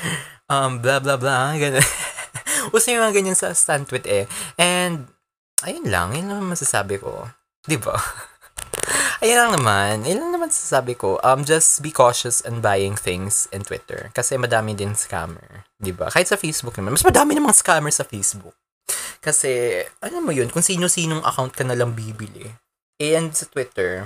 um 0.47 0.79
blah 0.79 1.03
blah 1.03 1.19
blah, 1.19 1.59
ganun. 1.59 1.83
Uso 2.75 2.91
yung 2.91 3.07
mga 3.07 3.15
ganyan 3.15 3.39
sa 3.39 3.55
Stantwit 3.55 4.03
eh. 4.11 4.27
And, 4.59 5.07
ayun 5.63 5.87
lang, 5.87 6.19
yun 6.19 6.27
lang 6.27 6.43
masasabi 6.43 6.99
ko. 6.99 7.31
Di 7.63 7.79
ba? 7.79 7.95
ayun 9.23 9.39
lang 9.39 9.53
naman. 9.55 10.03
Yun 10.03 10.19
lang 10.19 10.33
naman 10.35 10.51
sasabi 10.51 10.99
ko. 10.99 11.23
Um, 11.23 11.47
just 11.47 11.79
be 11.87 11.95
cautious 11.95 12.43
in 12.43 12.59
buying 12.59 12.99
things 12.99 13.47
in 13.55 13.63
Twitter. 13.63 14.11
Kasi 14.11 14.35
madami 14.35 14.75
din 14.75 14.99
scammer. 14.99 15.71
Di 15.79 15.95
ba? 15.95 16.11
Kahit 16.11 16.27
sa 16.27 16.35
Facebook 16.35 16.75
naman. 16.75 16.99
Mas 16.99 17.07
madami 17.07 17.39
namang 17.39 17.55
scammer 17.55 17.95
sa 17.95 18.03
Facebook. 18.03 18.59
Kasi, 19.23 19.81
ano 20.05 20.21
mo 20.21 20.35
yun, 20.35 20.53
kung 20.53 20.61
sino-sinong 20.61 21.25
account 21.25 21.57
ka 21.57 21.65
nalang 21.65 21.97
bibili. 21.97 22.53
And 23.01 23.33
sa 23.33 23.49
Twitter, 23.49 24.05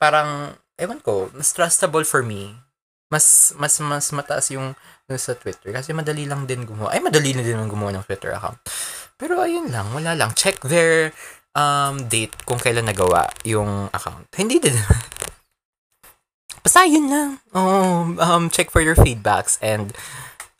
parang, 0.00 0.56
ewan 0.80 1.04
ko, 1.04 1.28
mas 1.36 1.52
trustable 1.52 2.06
for 2.08 2.24
me. 2.24 2.56
Mas, 3.12 3.52
mas, 3.60 3.76
mas 3.82 4.08
mataas 4.14 4.48
yung 4.48 4.72
sa 5.16 5.32
Twitter. 5.32 5.72
Kasi 5.72 5.96
madali 5.96 6.28
lang 6.28 6.44
din 6.44 6.68
gumawa. 6.68 6.92
Ay, 6.92 7.00
madali 7.00 7.32
na 7.32 7.40
din 7.40 7.56
gumawa 7.64 7.96
ng 7.96 8.04
Twitter 8.04 8.36
account. 8.36 8.60
Pero 9.16 9.40
ayun 9.40 9.72
lang, 9.72 9.88
wala 9.96 10.12
lang. 10.12 10.36
Check 10.36 10.60
their 10.68 11.16
um, 11.56 12.04
date 12.12 12.36
kung 12.44 12.60
kailan 12.60 12.84
nagawa 12.84 13.32
yung 13.48 13.88
account. 13.96 14.28
Hindi 14.36 14.60
din. 14.60 14.76
Basta 16.64 16.84
yun 16.84 17.08
lang. 17.08 17.40
Oh, 17.56 18.12
um, 18.20 18.52
check 18.52 18.68
for 18.68 18.84
your 18.84 18.92
feedbacks 18.92 19.56
and 19.64 19.96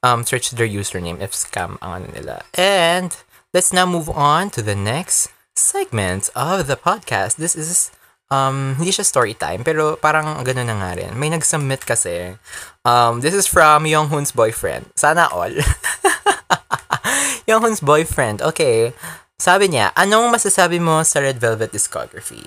um, 0.00 0.24
search 0.24 0.56
their 0.56 0.68
username 0.68 1.20
if 1.20 1.36
scam 1.36 1.76
ang 1.84 2.00
ano 2.00 2.06
nila. 2.16 2.34
And 2.56 3.12
let's 3.52 3.76
now 3.76 3.84
move 3.84 4.08
on 4.08 4.48
to 4.56 4.64
the 4.64 4.78
next 4.78 5.28
segment 5.52 6.32
of 6.32 6.64
the 6.64 6.80
podcast. 6.80 7.36
This 7.36 7.52
is 7.52 7.92
um, 8.32 8.76
hindi 8.76 8.92
siya 8.92 9.04
story 9.04 9.34
time, 9.34 9.64
pero 9.64 9.96
parang 9.96 10.40
gano'n 10.44 10.68
na 10.68 10.76
nga 10.80 10.92
rin. 10.96 11.12
May 11.16 11.32
nag-submit 11.32 11.84
kasi. 11.84 12.36
Um, 12.84 13.20
this 13.20 13.34
is 13.34 13.48
from 13.48 13.84
Younghoon's 13.84 14.32
boyfriend. 14.32 14.88
Sana 14.96 15.28
all. 15.32 15.52
Younghoon's 17.48 17.80
boyfriend. 17.80 18.40
Okay. 18.44 18.92
Sabi 19.38 19.70
niya, 19.70 19.94
anong 19.94 20.34
masasabi 20.34 20.82
mo 20.82 20.98
sa 21.06 21.22
Red 21.22 21.38
Velvet 21.38 21.70
discography? 21.70 22.42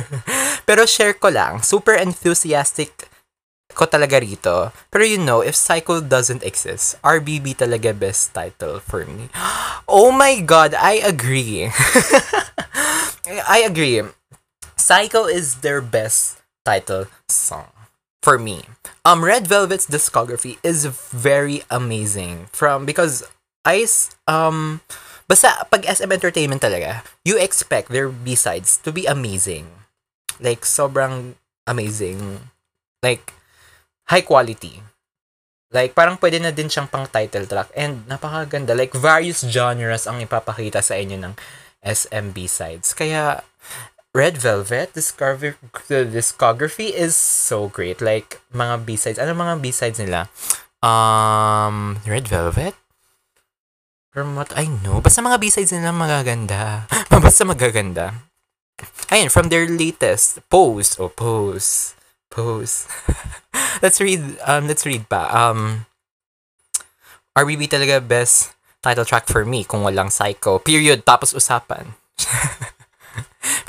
pero 0.68 0.86
share 0.86 1.18
ko 1.18 1.26
lang, 1.26 1.58
super 1.58 1.98
enthusiastic 1.98 3.10
ko 3.74 3.86
talaga 3.86 4.22
rito. 4.22 4.70
Pero 4.94 5.02
you 5.02 5.18
know, 5.18 5.42
if 5.42 5.58
Psycho 5.58 5.98
doesn't 5.98 6.46
exist, 6.46 6.94
RBB 7.02 7.58
talaga 7.58 7.90
best 7.90 8.30
title 8.30 8.78
for 8.78 9.06
me. 9.06 9.30
Oh 9.90 10.14
my 10.14 10.38
god, 10.38 10.70
I 10.78 11.02
agree. 11.02 11.66
I 13.50 13.66
agree. 13.66 14.06
Psycho 14.90 15.30
is 15.30 15.62
their 15.62 15.78
best 15.78 16.42
title 16.66 17.06
song 17.30 17.70
for 18.26 18.42
me. 18.42 18.66
Um, 19.06 19.22
Red 19.22 19.46
Velvet's 19.46 19.86
discography 19.86 20.58
is 20.66 20.82
very 21.14 21.62
amazing 21.70 22.50
from 22.50 22.90
because 22.90 23.22
I 23.62 23.86
um 24.26 24.82
basta 25.30 25.62
pag 25.70 25.86
SM 25.86 26.10
Entertainment 26.10 26.58
talaga, 26.58 27.06
you 27.22 27.38
expect 27.38 27.94
their 27.94 28.10
B-sides 28.10 28.82
to 28.82 28.90
be 28.90 29.06
amazing. 29.06 29.70
Like 30.42 30.66
sobrang 30.66 31.38
amazing. 31.70 32.50
Like 32.98 33.30
high 34.10 34.26
quality. 34.26 34.82
Like 35.70 35.94
parang 35.94 36.18
pwede 36.18 36.42
na 36.42 36.50
din 36.50 36.66
siyang 36.66 36.90
pang 36.90 37.06
title 37.06 37.46
track 37.46 37.70
and 37.78 38.10
napakaganda. 38.10 38.74
Like 38.74 38.90
various 38.98 39.46
genres 39.46 40.10
ang 40.10 40.18
ipapakita 40.18 40.82
sa 40.82 40.98
inyo 40.98 41.14
ng 41.14 41.38
SM 41.78 42.34
B-sides. 42.34 42.90
Kaya 42.98 43.46
Red 44.10 44.42
Velvet 44.42 44.90
discover 44.90 45.54
the 45.86 46.02
discography 46.02 46.90
is 46.90 47.14
so 47.14 47.70
great. 47.70 48.02
Like 48.02 48.42
mga 48.50 48.82
B-sides. 48.82 49.22
Ano 49.22 49.38
mga 49.38 49.62
B-sides 49.62 50.02
nila? 50.02 50.26
Um 50.82 52.02
Red 52.02 52.26
Velvet? 52.26 52.74
From 54.10 54.34
what 54.34 54.50
I 54.58 54.66
know, 54.66 54.98
basta 54.98 55.22
mga 55.22 55.38
B-sides 55.38 55.70
nila 55.70 55.94
magaganda. 55.94 56.90
basta 57.22 57.46
magaganda. 57.46 58.26
Ayun, 59.14 59.30
from 59.30 59.46
their 59.46 59.70
latest 59.70 60.42
Pose. 60.50 60.98
Oh, 60.98 61.12
Pose. 61.14 61.94
Pose. 62.26 62.90
let's 63.84 64.02
read 64.02 64.22
um 64.42 64.66
let's 64.66 64.82
read 64.82 65.06
pa. 65.06 65.30
Um 65.30 65.86
RBB 67.38 67.70
talaga 67.70 68.02
best 68.02 68.58
title 68.82 69.06
track 69.06 69.30
for 69.30 69.46
me 69.46 69.62
kung 69.62 69.86
walang 69.86 70.10
Psycho. 70.10 70.58
Period. 70.58 71.06
Tapos 71.06 71.30
usapan. 71.30 71.94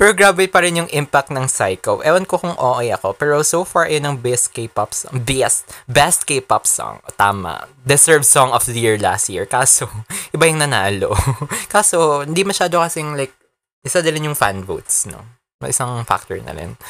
pero 0.02 0.18
grabe 0.18 0.50
pa 0.50 0.66
rin 0.66 0.82
yung 0.82 0.90
impact 0.90 1.30
ng 1.30 1.46
Psycho. 1.46 2.02
Ewan 2.02 2.26
ko 2.26 2.42
kung 2.42 2.58
okay 2.58 2.90
ako. 2.90 3.14
Pero 3.14 3.46
so 3.46 3.62
far, 3.62 3.86
yun 3.86 4.02
ang 4.02 4.18
best 4.18 4.50
K-pop 4.50 4.98
song. 4.98 5.22
Best, 5.22 5.70
best 5.86 6.26
K-pop 6.26 6.66
song. 6.66 7.06
Tama. 7.22 7.70
Deserved 7.86 8.26
song 8.26 8.50
of 8.50 8.66
the 8.66 8.82
year 8.82 8.98
last 8.98 9.30
year. 9.30 9.46
Kaso, 9.46 9.86
iba 10.34 10.50
yung 10.50 10.58
nanalo. 10.58 11.14
Kaso, 11.74 12.26
hindi 12.26 12.42
masyado 12.42 12.82
kasing 12.82 13.14
like, 13.14 13.38
isa 13.86 14.02
din 14.02 14.26
yung 14.26 14.34
fan 14.34 14.66
votes, 14.66 15.06
no? 15.06 15.22
Isang 15.62 16.02
factor 16.10 16.42
na 16.42 16.58
rin. 16.58 16.82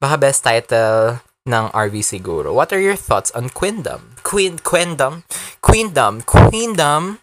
Baka 0.00 0.16
best 0.16 0.40
title 0.40 1.20
ng 1.44 1.68
RV 1.76 2.00
siguro. 2.00 2.56
What 2.56 2.72
are 2.72 2.80
your 2.80 2.96
thoughts 2.96 3.28
on 3.36 3.52
Queendom? 3.52 4.16
Queen, 4.24 4.56
Queendom? 4.56 5.28
Queendom. 5.60 6.24
Queendom 6.24 7.20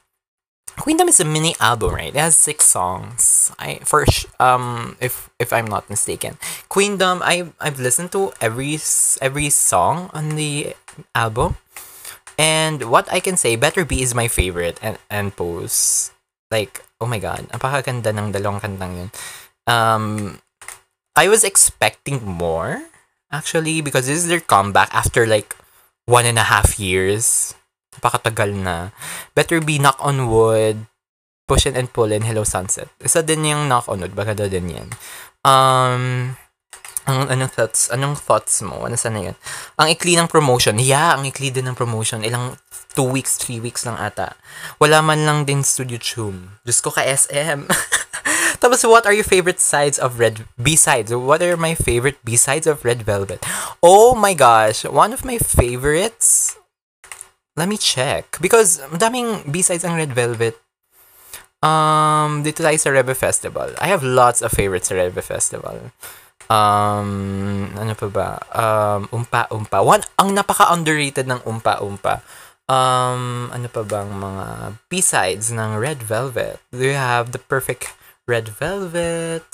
Queendom 0.78 1.08
is 1.08 1.20
a 1.20 1.26
mini 1.26 1.56
album, 1.60 1.96
right? 1.96 2.14
It 2.14 2.20
has 2.20 2.36
six 2.38 2.66
songs. 2.66 3.52
I 3.60 3.80
first 3.84 4.28
um 4.40 4.98
if 5.00 5.30
if 5.40 5.54
I'm 5.54 5.66
not 5.66 5.90
mistaken, 5.90 6.38
Queendom. 6.70 7.22
I 7.24 7.50
I've 7.60 7.80
listened 7.80 8.12
to 8.14 8.34
every 8.42 8.78
every 9.22 9.50
song 9.50 10.12
on 10.14 10.36
the 10.36 10.76
album, 11.16 11.58
and 12.38 12.92
what 12.92 13.08
I 13.12 13.20
can 13.20 13.38
say, 13.38 13.56
Better 13.56 13.86
Be 13.86 14.04
is 14.04 14.14
my 14.14 14.28
favorite 14.28 14.80
and 14.84 15.00
and 15.10 15.36
Pose. 15.36 16.12
Like 16.52 16.84
oh 17.00 17.08
my 17.08 17.20
god, 17.20 17.48
napakaganda 17.56 18.12
ng 18.12 18.36
dalawang 18.36 18.62
kantang 18.62 18.94
yun. 18.96 19.10
Um, 19.66 20.06
I 21.16 21.28
was 21.32 21.44
expecting 21.44 22.22
more 22.24 22.84
actually 23.32 23.82
because 23.82 24.08
this 24.08 24.24
is 24.24 24.28
their 24.28 24.44
comeback 24.44 24.94
after 24.94 25.26
like 25.26 25.56
one 26.06 26.26
and 26.28 26.38
a 26.38 26.48
half 26.48 26.78
years 26.78 27.56
napakatagal 28.00 28.52
na. 28.56 28.96
Better 29.34 29.60
be 29.64 29.80
Knock 29.80 30.00
on 30.04 30.28
Wood, 30.28 30.88
Push 31.46 31.70
and 31.70 31.90
Pull 31.94 32.12
in, 32.12 32.26
Hello 32.26 32.42
Sunset. 32.42 32.90
Isa 33.02 33.22
din 33.22 33.46
yung 33.46 33.70
Knock 33.70 33.86
on 33.88 34.02
Wood, 34.02 34.16
daw 34.16 34.50
din 34.50 34.74
yan. 34.74 34.90
Um, 35.46 36.34
ang 37.06 37.30
anong 37.30 37.54
thoughts, 37.54 37.94
anong 37.94 38.18
thoughts 38.18 38.66
mo? 38.66 38.90
Ano 38.90 38.98
sana 38.98 39.22
yun? 39.22 39.38
Ang 39.78 39.94
ikli 39.94 40.18
ng 40.18 40.26
promotion. 40.26 40.82
Yeah, 40.82 41.14
ang 41.14 41.30
ikli 41.30 41.54
din 41.54 41.70
ng 41.70 41.78
promotion. 41.78 42.26
Ilang 42.26 42.58
two 42.98 43.06
weeks, 43.06 43.38
three 43.38 43.62
weeks 43.62 43.86
lang 43.86 43.94
ata. 44.02 44.34
Wala 44.82 45.06
man 45.06 45.22
lang 45.22 45.46
din 45.46 45.62
studio 45.62 46.02
tune. 46.02 46.58
Diyos 46.66 46.82
ko 46.82 46.90
ka 46.90 47.06
SM. 47.06 47.70
Tapos, 48.62 48.82
what 48.90 49.06
are 49.06 49.14
your 49.14 49.28
favorite 49.28 49.62
sides 49.62 50.02
of 50.02 50.18
Red 50.18 50.50
B-sides? 50.58 51.14
What 51.14 51.46
are 51.46 51.54
my 51.54 51.78
favorite 51.78 52.18
B-sides 52.26 52.66
of 52.66 52.82
Red 52.82 53.06
Velvet? 53.06 53.46
Oh 53.86 54.18
my 54.18 54.34
gosh, 54.34 54.82
one 54.90 55.14
of 55.14 55.22
my 55.22 55.38
favorites 55.38 56.58
Let 57.56 57.72
me 57.72 57.80
check. 57.80 58.38
Because 58.44 58.84
madaming 58.92 59.48
B-sides 59.48 59.88
ang 59.88 59.96
Red 59.96 60.12
Velvet. 60.12 60.60
Um, 61.64 62.46
dito 62.46 62.62
tayo 62.62 62.78
sa 62.78 62.92
Rebe 62.94 63.16
Festival. 63.18 63.74
I 63.82 63.90
have 63.90 64.06
lots 64.06 64.46
of 64.46 64.54
favorites 64.54 64.92
sa 64.92 65.00
Rebe 65.00 65.24
Festival. 65.24 65.90
Um, 66.46 67.74
ano 67.74 67.98
pa 67.98 68.08
ba? 68.12 68.30
Um, 68.54 69.10
Umpa 69.10 69.50
Umpa. 69.50 69.82
One, 69.82 70.06
ang 70.22 70.36
napaka-underrated 70.36 71.26
ng 71.26 71.42
Umpa 71.48 71.82
Umpa. 71.82 72.22
Um, 72.66 73.50
ano 73.54 73.70
pa 73.70 73.82
bang 73.86 74.10
mga 74.10 74.46
B-sides 74.90 75.54
ng 75.54 75.78
Red 75.78 76.06
Velvet? 76.06 76.62
We 76.70 76.94
have 76.94 77.34
The 77.34 77.42
Perfect 77.42 77.94
Red 78.26 78.50
Velvet, 78.58 79.46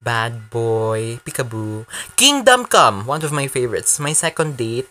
Bad 0.00 0.48
Boy, 0.48 1.20
Peekaboo, 1.20 1.84
Kingdom 2.16 2.64
Come, 2.64 3.04
one 3.04 3.20
of 3.20 3.32
my 3.32 3.44
favorites. 3.44 4.00
My 4.00 4.16
second 4.16 4.56
date, 4.56 4.88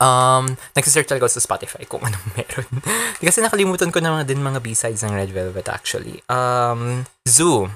um, 0.00 0.56
nagsisearch 0.76 1.10
ako 1.10 1.28
sa 1.28 1.42
Spotify 1.42 1.84
kung 1.88 2.02
anong 2.08 2.26
meron. 2.34 2.68
Kasi 3.20 3.40
nakalimutan 3.40 3.90
ko 3.90 3.98
na 4.00 4.20
mga 4.20 4.28
din 4.28 4.42
mga 4.42 4.60
B-sides 4.60 5.02
ng 5.04 5.14
Red 5.14 5.32
Velvet 5.32 5.68
actually. 5.70 6.20
Um, 6.28 7.08
Zoo, 7.26 7.70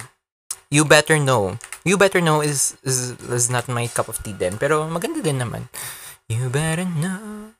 You 0.68 0.84
Better 0.84 1.16
Know. 1.16 1.56
You 1.84 1.96
Better 1.96 2.20
Know 2.20 2.44
is, 2.44 2.76
is, 2.84 3.16
is 3.24 3.48
not 3.48 3.68
my 3.68 3.88
cup 3.88 4.12
of 4.12 4.20
tea 4.20 4.36
din, 4.36 4.60
pero 4.60 4.84
maganda 4.88 5.24
din 5.24 5.40
naman. 5.40 5.72
You 6.28 6.52
Better 6.52 6.84
Know. 6.84 7.56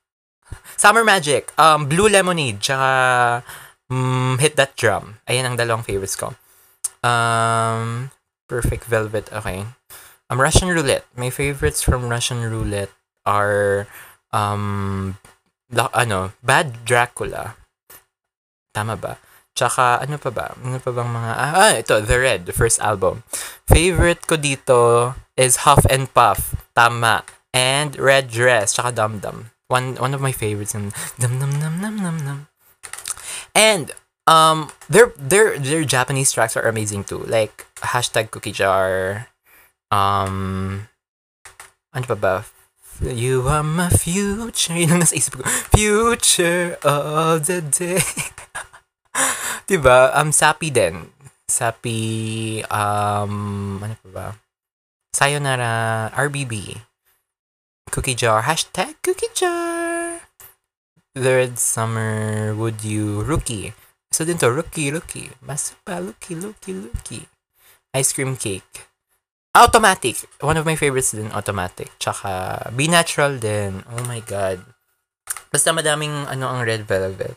Summer 0.77 1.05
Magic, 1.05 1.53
um, 1.59 1.89
Blue 1.89 2.09
Lemonade, 2.09 2.61
tsaka 2.61 2.89
um, 3.91 4.37
Hit 4.41 4.57
That 4.57 4.77
Drum. 4.77 5.21
Ayan 5.29 5.45
ang 5.45 5.57
dalawang 5.57 5.85
favorites 5.85 6.17
ko. 6.17 6.37
Um, 7.05 8.11
Perfect 8.49 8.89
Velvet, 8.89 9.29
okay. 9.33 9.65
Um, 10.31 10.41
Russian 10.41 10.69
Roulette. 10.69 11.05
My 11.17 11.29
favorites 11.29 11.83
from 11.83 12.09
Russian 12.09 12.45
Roulette 12.45 12.93
are 13.25 13.89
um, 14.33 15.17
la, 15.73 15.89
ano, 15.93 16.33
Bad 16.43 16.85
Dracula. 16.85 17.57
Tama 18.73 18.97
ba? 18.97 19.19
Tsaka, 19.59 19.99
ano 19.99 20.23
pa 20.23 20.31
ba? 20.31 20.55
Ano 20.55 20.79
pa 20.79 20.95
bang 20.95 21.11
mga... 21.11 21.33
Ah, 21.35 21.53
ah, 21.59 21.73
ito, 21.75 21.99
The 21.99 22.19
Red, 22.19 22.47
the 22.47 22.55
first 22.55 22.79
album. 22.79 23.27
Favorite 23.67 24.23
ko 24.31 24.39
dito 24.39 25.15
is 25.35 25.67
Huff 25.67 25.83
and 25.91 26.07
Puff. 26.15 26.55
Tama. 26.79 27.27
And 27.51 27.99
Red 27.99 28.31
Dress, 28.31 28.79
tsaka 28.79 28.95
Dum 28.95 29.19
Dum. 29.19 29.51
One, 29.67 29.99
one 29.99 30.15
of 30.15 30.23
my 30.23 30.31
favorites. 30.31 30.79
And 30.79 30.95
Dum 31.19 31.43
Dum 31.43 31.59
Dum 31.59 31.83
Dum 31.83 31.97
Dum 31.99 32.19
Dum. 32.23 32.39
And, 33.51 33.91
um, 34.31 34.71
their, 34.87 35.11
their, 35.19 35.59
their 35.59 35.83
Japanese 35.83 36.31
tracks 36.31 36.55
are 36.55 36.69
amazing 36.69 37.03
too. 37.03 37.27
Like, 37.27 37.67
hashtag 37.83 38.31
Cookie 38.31 38.55
Jar. 38.55 39.27
Um, 39.91 40.87
ano 41.91 42.05
pa 42.07 42.15
ba? 42.15 42.35
You 42.99 43.47
are 43.47 43.63
my 43.63 43.95
future. 43.95 44.75
Yun 44.75 44.99
ang 44.99 45.01
nasa 45.07 45.15
isip 45.15 45.39
ko. 45.39 45.47
Future 45.71 46.83
of 46.83 47.47
the 47.47 47.63
day. 47.63 48.03
diba? 49.71 50.11
Um, 50.19 50.35
Sapi 50.35 50.75
din. 50.75 51.15
Sapi, 51.47 52.59
um, 52.67 53.79
ano 53.79 53.95
pa 54.03 54.09
ba? 54.11 54.27
Sayonara, 55.15 56.11
RBB. 56.11 56.75
Cookie 57.95 58.19
Jar. 58.19 58.43
Hashtag 58.43 58.99
Cookie 59.07 59.31
Jar. 59.31 60.27
Third 61.15 61.55
Summer, 61.59 62.51
Would 62.59 62.83
You, 62.83 63.23
Rookie. 63.23 63.79
So 64.11 64.27
din 64.27 64.43
to, 64.43 64.51
Rookie, 64.51 64.91
Rookie. 64.91 65.31
Masupa, 65.39 66.03
Rookie, 66.03 66.35
Rookie, 66.35 66.75
Rookie. 66.75 67.31
Ice 67.95 68.11
Cream 68.11 68.35
Cake. 68.35 68.88
Automatic. 69.59 70.23
One 70.39 70.55
of 70.55 70.63
my 70.63 70.79
favorites 70.79 71.11
din, 71.11 71.35
Automatic. 71.35 71.91
Tsaka, 71.99 72.71
Be 72.71 72.87
Natural 72.87 73.35
din. 73.43 73.83
Oh 73.91 74.07
my 74.07 74.23
God. 74.23 74.63
Basta 75.51 75.75
madaming, 75.75 76.31
ano, 76.31 76.47
ang 76.47 76.63
Red 76.63 76.87
Velvet. 76.87 77.35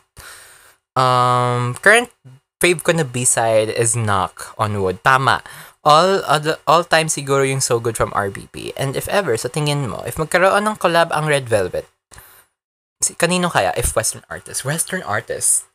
Um, 0.94 1.74
current 1.82 2.14
fave 2.62 2.86
ko 2.86 2.94
na 2.94 3.02
B-side 3.02 3.74
is 3.74 3.98
Knock 3.98 4.54
on 4.54 4.78
Wood. 4.78 5.02
Tama. 5.02 5.42
All, 5.82 6.22
other, 6.30 6.62
all 6.70 6.86
time 6.86 7.10
siguro 7.10 7.42
yung 7.42 7.58
So 7.58 7.82
Good 7.82 7.98
from 7.98 8.14
RBP. 8.14 8.70
And 8.78 8.94
if 8.94 9.10
ever, 9.10 9.34
sa 9.34 9.50
tingin 9.50 9.90
mo, 9.90 10.06
if 10.06 10.14
magkaroon 10.14 10.62
ng 10.62 10.78
collab 10.78 11.10
ang 11.10 11.26
Red 11.26 11.50
Velvet, 11.50 11.90
kanino 13.18 13.50
kaya? 13.50 13.74
If 13.74 13.98
Western 13.98 14.22
artist. 14.30 14.62
Western 14.62 15.02
artist. 15.02 15.66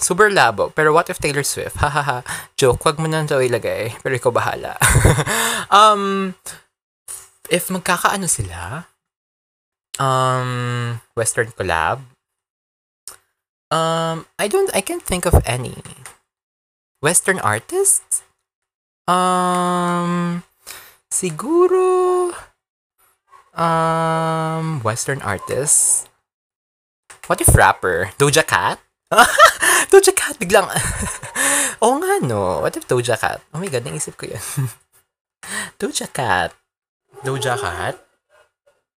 Super 0.00 0.30
labo. 0.30 0.72
Pero 0.74 0.92
what 0.92 1.08
if 1.10 1.18
Taylor 1.18 1.42
Swift? 1.42 1.76
Hahaha. 1.82 2.22
Joke, 2.56 2.84
wag 2.84 2.98
mo 3.00 3.06
na 3.08 3.24
ito 3.24 3.40
ilagay. 3.40 3.96
Pero 4.00 4.14
ikaw 4.16 4.32
bahala. 4.32 4.76
um, 5.72 6.34
if 7.50 7.68
magkakaano 7.68 8.28
sila, 8.28 8.86
um, 9.98 11.00
Western 11.16 11.52
collab, 11.52 12.04
um, 13.70 14.26
I 14.38 14.46
don't, 14.48 14.70
I 14.74 14.80
can't 14.80 15.02
think 15.02 15.26
of 15.26 15.42
any. 15.46 15.82
Western 17.02 17.38
artists? 17.40 18.22
Um, 19.06 20.42
siguro, 21.12 22.34
um, 23.54 24.80
Western 24.82 25.22
artists? 25.22 26.08
What 27.26 27.40
if 27.40 27.54
rapper? 27.54 28.10
Doja 28.18 28.46
Cat? 28.46 28.78
Doja 29.92 30.10
Cat, 30.10 30.34
biglang. 30.38 30.66
Oo 31.84 31.96
nga, 32.02 32.18
no. 32.26 32.62
What 32.62 32.74
if 32.74 32.86
Doja 32.90 33.14
Cat? 33.14 33.38
Oh 33.54 33.62
my 33.62 33.70
God, 33.70 33.86
naisip 33.86 34.18
ko 34.18 34.26
yun. 34.26 34.42
Doja 35.80 36.10
Cat. 36.10 36.50
Doja 37.22 37.54
Cat? 37.54 37.94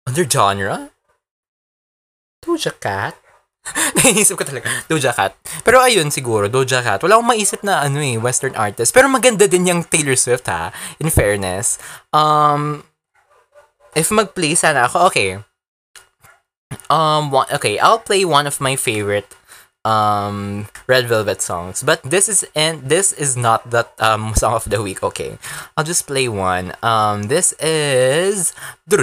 Under 0.10 0.26
genre? 0.26 0.90
Doja 2.42 2.74
Cat? 2.74 3.14
Naisip 4.02 4.34
ko 4.34 4.46
talaga. 4.48 4.66
Doja 4.90 5.14
Cat. 5.14 5.38
Pero 5.62 5.78
ayun, 5.78 6.10
siguro, 6.10 6.50
Doja 6.50 6.82
Cat. 6.82 7.06
Wala 7.06 7.22
akong 7.22 7.30
maisip 7.30 7.62
na 7.62 7.86
ano 7.86 8.02
eh, 8.02 8.18
western 8.18 8.58
artist. 8.58 8.90
Pero 8.90 9.06
maganda 9.06 9.46
din 9.46 9.70
yung 9.70 9.86
Taylor 9.86 10.18
Swift 10.18 10.50
ha. 10.50 10.74
In 10.98 11.14
fairness. 11.14 11.78
Um, 12.10 12.82
if 13.94 14.10
mag-play 14.10 14.58
sana 14.58 14.90
ako, 14.90 15.14
okay. 15.14 15.38
Um, 16.90 17.30
one, 17.30 17.46
okay, 17.54 17.78
I'll 17.78 18.02
play 18.02 18.26
one 18.26 18.50
of 18.50 18.58
my 18.58 18.74
favorite 18.74 19.38
um 19.86 20.68
Red 20.88 21.08
Velvet 21.08 21.42
songs. 21.42 21.84
But 21.84 22.04
this 22.04 22.28
is 22.28 22.44
and 22.56 22.84
this 22.84 23.14
is 23.14 23.38
not 23.38 23.70
that 23.72 23.94
um 24.00 24.34
song 24.40 24.54
of 24.54 24.68
the 24.68 24.82
week, 24.82 25.04
okay. 25.04 25.38
I'll 25.78 25.88
just 25.88 26.08
play 26.08 26.28
one. 26.28 26.74
Um 26.84 27.32
this 27.32 27.54
is 27.60 28.54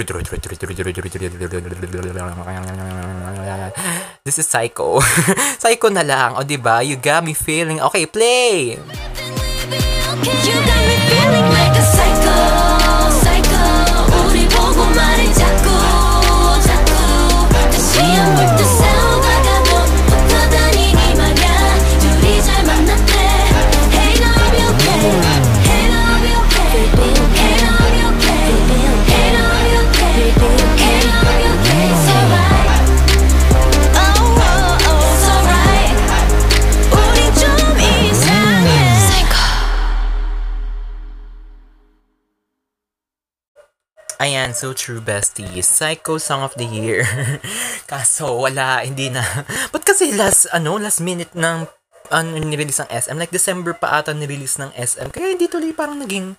This 4.27 4.39
is 4.39 4.47
Psycho. 4.47 4.99
Psycho 5.63 5.87
na 5.89 6.03
lang. 6.03 6.35
O 6.35 6.43
di 6.43 6.59
ba? 6.59 6.83
You 6.83 6.99
got 6.99 7.23
me 7.23 7.33
feeling. 7.33 7.79
Okay, 7.79 8.05
play. 8.05 8.75
You 8.75 10.59
got 10.67 10.83
me 10.83 10.95
feeling 11.07 11.56
Ayan, 44.27 44.51
so 44.51 44.75
true 44.75 44.99
bestie. 44.99 45.63
Psycho 45.63 46.19
Song 46.19 46.43
of 46.43 46.51
the 46.59 46.67
Year. 46.67 47.07
Kaso, 47.91 48.35
wala, 48.35 48.83
hindi 48.83 49.07
na. 49.07 49.23
Ba't 49.71 49.87
kasi 49.87 50.11
last, 50.11 50.51
ano, 50.51 50.75
last 50.75 50.99
minute 50.99 51.31
ng 51.31 51.63
ano, 52.11 52.35
nirelease 52.35 52.83
ng 52.83 52.91
SM. 52.91 53.15
Like, 53.15 53.31
December 53.31 53.71
pa 53.71 54.03
ata 54.03 54.11
nirelease 54.11 54.59
ng 54.59 54.75
SM. 54.75 55.15
Kaya 55.15 55.31
hindi 55.31 55.47
tuloy 55.47 55.71
parang 55.71 56.03
naging 56.03 56.35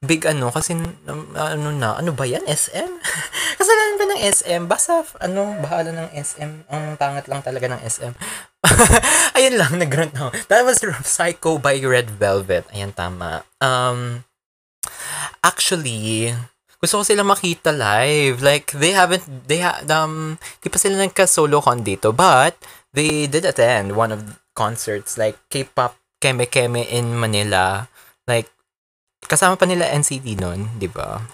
big 0.00 0.24
ano. 0.24 0.48
Kasi, 0.48 0.80
um, 0.80 1.36
ano 1.36 1.76
na, 1.76 2.00
ano 2.00 2.16
ba 2.16 2.24
yan? 2.24 2.40
SM? 2.48 2.88
Kasalanan 3.60 4.00
ba 4.00 4.06
ng 4.16 4.20
SM? 4.32 4.62
Basta, 4.64 5.04
ano, 5.20 5.60
bahala 5.60 5.92
ng 5.92 6.08
SM. 6.16 6.72
Ang 6.72 6.96
pangat 6.96 7.28
lang 7.28 7.44
talaga 7.44 7.68
ng 7.68 7.84
SM. 7.84 8.16
Ayun 9.36 9.60
lang, 9.60 9.76
nag-grunt 9.76 10.16
na. 10.16 10.32
That 10.48 10.64
was 10.64 10.80
Psycho 11.04 11.60
by 11.60 11.84
Red 11.84 12.16
Velvet. 12.16 12.64
Ayan, 12.72 12.96
tama. 12.96 13.44
Um, 13.60 14.24
actually, 15.44 16.32
gusto 16.86 17.02
ko 17.02 17.04
sila 17.04 17.26
makita 17.26 17.74
live. 17.74 18.38
Like, 18.38 18.70
they 18.70 18.94
haven't, 18.94 19.26
they 19.50 19.58
ha, 19.58 19.82
um, 19.90 20.38
di 20.62 20.70
pa 20.70 20.78
sila 20.78 21.02
nagka-solo 21.02 21.58
con 21.58 21.82
dito, 21.82 22.14
but, 22.14 22.54
they 22.94 23.26
did 23.26 23.42
attend 23.42 23.98
one 23.98 24.14
of 24.14 24.38
concerts, 24.54 25.18
like, 25.18 25.34
K-pop 25.50 25.98
Keme 26.22 26.46
Keme 26.46 26.86
in 26.86 27.18
Manila. 27.18 27.90
Like, 28.30 28.46
kasama 29.26 29.58
pa 29.58 29.66
nila 29.66 29.90
NCT 29.90 30.38
nun, 30.38 30.78
di 30.78 30.86
ba? 30.86 31.26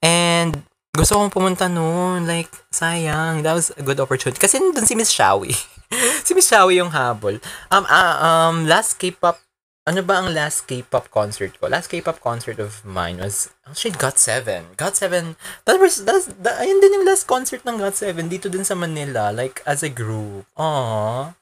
And, 0.00 0.64
gusto 0.96 1.20
kong 1.20 1.32
pumunta 1.32 1.68
noon. 1.68 2.24
Like, 2.24 2.48
sayang. 2.72 3.44
That 3.44 3.52
was 3.52 3.72
a 3.76 3.84
good 3.84 4.00
opportunity. 4.00 4.40
Kasi 4.40 4.56
nandun 4.56 4.88
si 4.88 4.96
Miss 4.96 5.12
Shawi. 5.12 5.52
si 6.26 6.32
Miss 6.32 6.48
Shawi 6.48 6.80
yung 6.80 6.92
habol. 6.92 7.40
Um, 7.68 7.84
ah, 7.88 8.16
um, 8.24 8.64
last 8.64 8.96
K-pop 8.96 9.36
ano 9.82 10.00
ba 10.06 10.22
ang 10.22 10.30
last 10.30 10.70
K-pop 10.70 11.10
concert 11.10 11.58
ko? 11.58 11.66
Last 11.66 11.90
K-pop 11.90 12.22
concert 12.22 12.62
of 12.62 12.86
mine 12.86 13.18
was 13.18 13.50
actually 13.66 13.98
GOT7. 13.98 14.78
GOT7, 14.78 15.34
that 15.66 15.76
was, 15.82 16.06
that's, 16.06 16.30
that, 16.38 16.62
ayun 16.62 16.78
din 16.78 17.02
yung 17.02 17.06
last 17.06 17.26
concert 17.26 17.66
ng 17.66 17.82
GOT7 17.82 18.30
dito 18.30 18.46
din 18.46 18.62
sa 18.62 18.78
Manila, 18.78 19.34
like, 19.34 19.58
as 19.66 19.82
a 19.82 19.90
group. 19.90 20.46
Aww. 20.54 21.34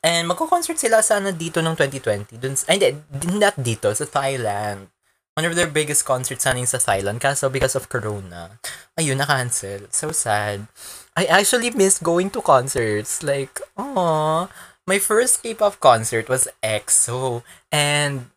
And 0.00 0.24
magko-concert 0.32 0.80
sila 0.80 1.04
sana 1.04 1.28
dito 1.28 1.60
ng 1.60 1.76
2020. 1.76 2.40
Dun, 2.40 2.56
ay, 2.72 2.80
hindi, 2.80 2.88
not 3.36 3.60
dito, 3.60 3.92
sa 3.92 4.08
Thailand. 4.08 4.88
One 5.36 5.44
of 5.44 5.56
their 5.56 5.68
biggest 5.68 6.08
concerts 6.08 6.48
sana 6.48 6.64
sa 6.64 6.80
Thailand. 6.80 7.20
Kaso 7.20 7.52
because 7.52 7.76
of 7.76 7.92
Corona, 7.92 8.56
ayun, 8.96 9.20
na-cancel. 9.20 9.92
So 9.92 10.08
sad. 10.16 10.72
I 11.12 11.28
actually 11.28 11.68
miss 11.76 12.00
going 12.00 12.32
to 12.32 12.40
concerts. 12.40 13.20
Like, 13.20 13.60
aww 13.76 14.48
my 14.86 14.98
first 14.98 15.42
K-pop 15.42 15.78
concert 15.80 16.28
was 16.28 16.48
EXO, 16.62 17.42
and 17.70 18.30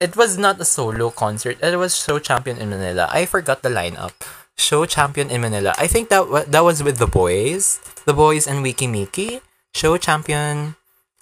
it 0.00 0.16
was 0.16 0.36
not 0.36 0.60
a 0.60 0.64
solo 0.64 1.10
concert. 1.10 1.62
It 1.62 1.78
was 1.78 1.96
Show 1.96 2.18
Champion 2.18 2.58
in 2.58 2.70
Manila. 2.70 3.08
I 3.10 3.26
forgot 3.26 3.62
the 3.62 3.70
lineup. 3.70 4.12
Show 4.58 4.84
Champion 4.86 5.30
in 5.30 5.40
Manila. 5.40 5.74
I 5.78 5.86
think 5.86 6.08
that 6.10 6.50
that 6.50 6.64
was 6.64 6.82
with 6.82 6.98
the 6.98 7.06
boys, 7.06 7.78
the 8.04 8.12
boys 8.12 8.46
and 8.46 8.62
Wiki 8.62 8.86
Miki. 8.86 9.40
Show 9.74 9.96
Champion 9.96 10.74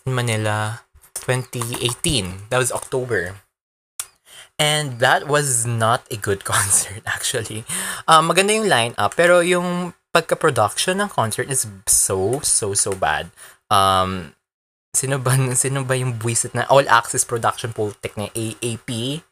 in 0.04 0.14
Manila, 0.14 0.82
2018. 1.14 2.48
That 2.50 2.58
was 2.58 2.72
October. 2.72 3.36
And 4.58 4.98
that 4.98 5.28
was 5.28 5.64
not 5.64 6.04
a 6.10 6.16
good 6.16 6.44
concert 6.48 7.04
actually. 7.06 7.64
Um, 8.08 8.28
maganda 8.28 8.56
yung 8.56 8.68
lineup, 8.68 9.14
pero 9.16 9.40
yung 9.40 9.94
pagka-production 10.10 10.98
ng 11.00 11.08
concert 11.08 11.48
is 11.48 11.68
so 11.86 12.40
so 12.42 12.74
so 12.74 12.92
bad. 12.92 13.30
Um, 13.70 14.34
sino 14.94 15.22
ba, 15.22 15.34
sino 15.54 15.86
ba 15.86 15.94
yung 15.94 16.18
buwisit 16.18 16.54
na 16.54 16.66
all 16.68 16.86
access 16.90 17.22
production 17.22 17.70
Pultec 17.70 18.18
na 18.18 18.30
AAP? 18.34 19.22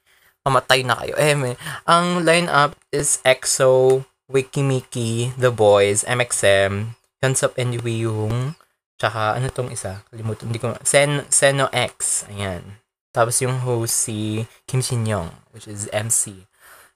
Mamatay 0.46 0.80
na 0.86 0.96
kayo. 0.96 1.14
Eh, 1.18 1.34
may, 1.34 1.54
ang 1.84 2.22
lineup 2.22 2.78
is 2.94 3.18
EXO, 3.26 4.06
Wikimiki, 4.30 5.34
The 5.36 5.50
Boys, 5.50 6.06
MXM, 6.06 6.94
Hyunsub 7.18 7.52
and 7.58 7.82
Wiyung, 7.82 8.54
tsaka 9.00 9.34
ano 9.34 9.50
tong 9.50 9.74
isa? 9.74 10.06
Kalimutan, 10.08 10.48
hindi 10.48 10.62
ko, 10.62 10.76
Sen, 10.86 11.26
Seno 11.28 11.66
X, 11.74 12.28
ayan. 12.30 12.78
Tapos 13.10 13.40
yung 13.42 13.64
host 13.64 14.06
si 14.06 14.44
Kim 14.68 14.84
Shin 14.84 15.08
Young, 15.08 15.32
which 15.50 15.66
is 15.66 15.90
MC. 15.90 16.46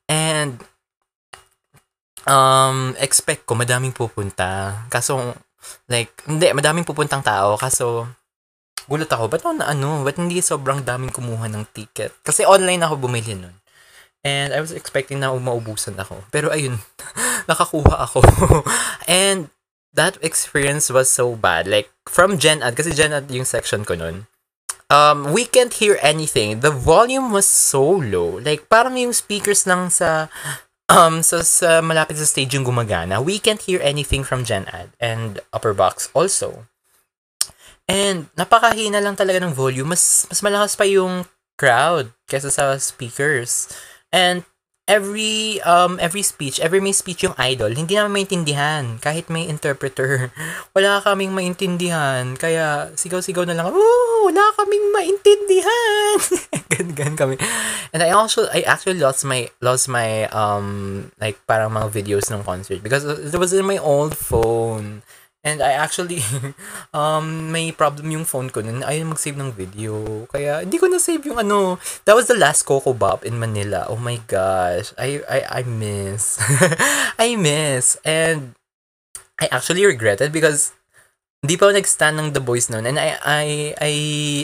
And, 0.07 0.63
um, 2.29 2.95
expect 3.01 3.49
ko 3.49 3.57
madaming 3.59 3.97
pupunta. 3.97 4.85
Kaso, 4.93 5.35
like, 5.89 6.13
hindi, 6.29 6.53
madaming 6.53 6.87
pupuntang 6.87 7.25
tao. 7.25 7.57
Kaso, 7.57 8.07
gulat 8.87 9.11
ako, 9.11 9.31
ba't 9.31 9.43
ako 9.43 9.55
na 9.59 9.67
ano, 9.71 10.03
ba't 10.07 10.19
hindi 10.19 10.43
sobrang 10.43 10.83
daming 10.83 11.15
kumuha 11.15 11.51
ng 11.51 11.71
ticket? 11.71 12.15
Kasi 12.23 12.47
online 12.47 12.83
ako 12.83 13.09
bumili 13.09 13.35
nun. 13.35 13.55
And 14.23 14.55
I 14.55 14.63
was 14.63 14.71
expecting 14.71 15.19
na 15.19 15.35
maubusan 15.35 15.99
ako. 15.99 16.23
Pero 16.31 16.55
ayun, 16.55 16.79
nakakuha 17.51 18.07
ako. 18.07 18.23
And 19.11 19.51
that 19.95 20.17
experience 20.23 20.89
was 20.89 21.11
so 21.11 21.35
bad. 21.35 21.67
Like, 21.67 21.91
from 22.07 22.39
Gen 22.39 22.63
Ad, 22.63 22.79
kasi 22.79 22.95
Gen 22.95 23.13
Ad 23.13 23.27
yung 23.35 23.45
section 23.45 23.83
ko 23.83 23.99
nun, 23.99 24.31
um, 24.93 25.33
we 25.33 25.45
can't 25.45 25.75
hear 25.75 25.99
anything. 26.03 26.61
The 26.61 26.71
volume 26.71 27.33
was 27.35 27.47
so 27.51 27.83
low. 27.83 28.39
Like, 28.39 28.69
parang 28.71 28.95
yung 28.95 29.13
speakers 29.13 29.67
lang 29.67 29.91
sa 29.91 30.31
um 30.93 31.25
so 31.25 31.41
sa 31.41 31.81
malapit 31.81 32.21
sa 32.21 32.29
stage 32.29 32.53
yung 32.53 32.69
gumagana. 32.69 33.23
We 33.23 33.41
can't 33.41 33.63
hear 33.63 33.81
anything 33.81 34.23
from 34.23 34.45
Gen 34.45 34.69
Ad 34.69 34.93
and 35.01 35.41
Upper 35.51 35.73
Box 35.73 36.13
also. 36.13 36.69
And 37.93 38.33
napakahina 38.33 39.05
lang 39.05 39.21
talaga 39.21 39.45
ng 39.45 39.53
volume. 39.53 39.93
Mas 39.93 40.25
mas 40.33 40.41
malakas 40.41 40.73
pa 40.73 40.89
yung 40.89 41.29
crowd 41.61 42.09
kaysa 42.25 42.49
sa 42.49 42.81
speakers. 42.81 43.69
And 44.09 44.49
every 44.89 45.63
um 45.63 46.01
every 46.03 46.25
speech, 46.25 46.59
every 46.59 46.81
may 46.81 46.97
speech 46.97 47.23
yung 47.23 47.37
idol, 47.39 47.71
hindi 47.71 47.95
namin 47.95 48.25
maintindihan 48.25 48.97
kahit 48.99 49.29
may 49.29 49.47
interpreter. 49.47 50.33
Wala 50.75 51.05
kaming 51.05 51.37
maintindihan. 51.37 52.35
Kaya 52.35 52.91
sigaw-sigaw 52.97 53.45
na 53.47 53.55
lang, 53.55 53.69
"Oh, 53.71 54.27
wala 54.27 54.43
kaming 54.57 54.87
maintindihan." 54.91 56.17
Ganyan 56.73 57.15
kami. 57.15 57.37
And 57.93 58.01
I 58.01 58.11
also 58.17 58.49
I 58.51 58.65
actually 58.65 58.99
lost 58.99 59.23
my 59.29 59.53
lost 59.61 59.87
my 59.87 60.27
um 60.33 61.09
like 61.21 61.39
parang 61.45 61.77
mga 61.77 61.93
videos 61.93 62.33
ng 62.33 62.41
concert 62.43 62.81
because 62.81 63.05
it 63.05 63.37
was 63.37 63.53
in 63.53 63.69
my 63.69 63.77
old 63.79 64.17
phone. 64.17 65.05
And 65.43 65.59
I 65.59 65.75
actually, 65.75 66.23
um, 66.95 67.51
may 67.51 67.75
problem 67.75 68.15
yung 68.15 68.23
phone 68.23 68.47
ko 68.55 68.63
nun. 68.63 68.87
Ayaw 68.87 69.11
mag-save 69.11 69.35
ng 69.35 69.51
video. 69.51 70.25
Kaya, 70.31 70.63
hindi 70.63 70.79
ko 70.79 70.87
na-save 70.87 71.27
yung 71.27 71.43
ano. 71.43 71.83
That 72.07 72.15
was 72.15 72.31
the 72.31 72.39
last 72.39 72.63
Coco 72.63 72.95
Bop 72.95 73.27
in 73.27 73.43
Manila. 73.43 73.91
Oh 73.91 73.99
my 73.99 74.23
gosh. 74.31 74.95
I, 74.95 75.19
I, 75.27 75.39
I 75.59 75.63
miss. 75.67 76.39
I 77.19 77.35
miss. 77.35 77.99
And, 78.07 78.55
I 79.43 79.51
actually 79.51 79.83
regret 79.83 80.23
it 80.23 80.31
because, 80.31 80.71
hindi 81.43 81.59
pa 81.59 81.67
ako 81.67 81.75
nag-stand 81.75 82.17
ng 82.23 82.29
The 82.39 82.43
Boys 82.43 82.71
noon. 82.71 82.87
And 82.87 83.03
I, 83.03 83.19
I, 83.19 83.47
I, 83.83 83.93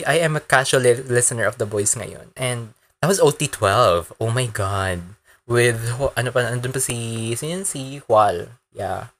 I 0.03 0.15
am 0.19 0.35
a 0.35 0.43
casual 0.43 0.83
li- 0.83 1.07
listener 1.07 1.47
of 1.47 1.55
The 1.55 1.65
Boys 1.65 1.95
ngayon. 1.95 2.35
And, 2.35 2.75
that 2.99 3.07
was 3.07 3.23
OT12. 3.23 4.19
Oh 4.19 4.35
my 4.35 4.51
God. 4.51 4.99
With, 5.47 5.79
ano 6.19 6.29
pa, 6.35 6.43
andun 6.43 6.75
pa 6.75 6.83
si, 6.83 7.31
yun? 7.39 7.63
Si 7.63 8.03
Hual. 8.03 8.51
Yeah. 8.75 9.15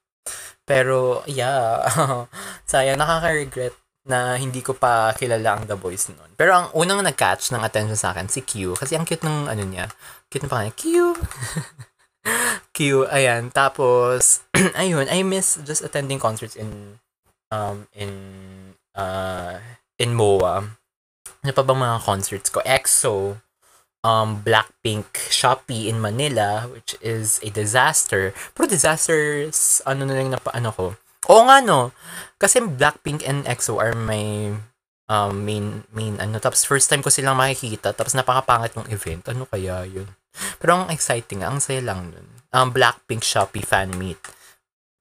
Pero, 0.69 1.25
yeah, 1.25 1.81
sayang, 2.69 3.01
nakaka-regret 3.01 3.73
na 4.05 4.37
hindi 4.37 4.61
ko 4.61 4.77
pa 4.77 5.09
kilala 5.17 5.57
ang 5.57 5.65
The 5.65 5.73
Boys 5.73 6.13
noon. 6.13 6.37
Pero 6.37 6.53
ang 6.53 6.67
unang 6.77 7.01
nag-catch 7.01 7.49
ng 7.49 7.65
attention 7.65 7.97
sa 7.97 8.13
akin, 8.13 8.29
si 8.29 8.45
Q. 8.45 8.77
Kasi 8.77 8.93
ang 8.93 9.09
cute 9.09 9.25
ng 9.25 9.49
ano 9.49 9.63
niya. 9.65 9.89
Cute 10.29 10.45
na 10.45 10.49
pangalan. 10.53 10.77
Q! 10.77 11.17
Q, 12.77 13.09
ayan. 13.09 13.49
Tapos, 13.49 14.45
ayun, 14.81 15.09
I 15.09 15.25
miss 15.25 15.57
just 15.65 15.81
attending 15.81 16.21
concerts 16.21 16.53
in, 16.53 17.01
um, 17.49 17.89
in, 17.97 18.13
uh, 18.93 19.57
in 19.97 20.13
MOA. 20.13 20.69
Ano 21.41 21.51
pa 21.55 21.65
bang 21.65 21.81
mga 21.81 21.97
concerts 22.05 22.53
ko? 22.53 22.61
EXO, 22.61 23.41
um, 24.03 24.39
Blackpink 24.43 25.11
Shopee 25.29 25.87
in 25.87 25.99
Manila, 25.99 26.67
which 26.71 26.95
is 27.03 27.39
a 27.43 27.49
disaster. 27.51 28.31
Pero 28.55 28.69
disasters, 28.69 29.83
ano 29.83 30.07
na 30.07 30.15
lang 30.15 30.31
na 30.31 30.39
ano 30.53 30.69
ko. 30.71 30.85
Oo 31.29 31.43
nga 31.45 31.59
no. 31.59 31.91
Kasi 32.39 32.63
Blackpink 32.63 33.21
and 33.27 33.43
EXO 33.45 33.77
are 33.77 33.93
my 33.93 34.55
um, 35.11 35.43
main, 35.43 35.83
main 35.91 36.15
ano. 36.17 36.39
Tapos 36.39 36.63
first 36.63 36.87
time 36.87 37.03
ko 37.03 37.11
silang 37.11 37.37
makikita. 37.37 37.91
Tapos 37.91 38.15
napakapangit 38.15 38.75
ng 38.79 38.87
event. 38.89 39.27
Ano 39.27 39.43
kaya 39.45 39.83
yun? 39.83 40.07
Pero 40.61 40.79
ang 40.79 40.93
exciting, 40.93 41.43
ang 41.43 41.59
saya 41.59 41.83
lang 41.83 42.15
nun. 42.15 42.27
Um, 42.49 42.73
Blackpink 42.73 43.21
Shopee 43.21 43.65
fan 43.65 43.93
meet. 43.99 44.19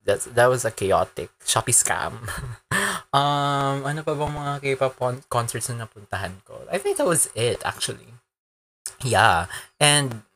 That's, 0.09 0.25
that 0.33 0.49
was 0.49 0.65
a 0.65 0.73
chaotic 0.73 1.29
Shopee 1.45 1.77
scam. 1.77 2.25
um, 3.17 3.85
ano 3.85 4.01
pa 4.01 4.17
bang 4.17 4.33
mga 4.33 4.53
K-pop 4.65 4.95
con- 4.97 5.25
concerts 5.29 5.69
na 5.69 5.85
napuntahan 5.85 6.41
ko? 6.49 6.65
I 6.73 6.81
think 6.81 6.97
that 6.97 7.09
was 7.09 7.29
it, 7.37 7.61
actually. 7.61 8.17
Yeah. 9.05 9.47
And 9.79 10.27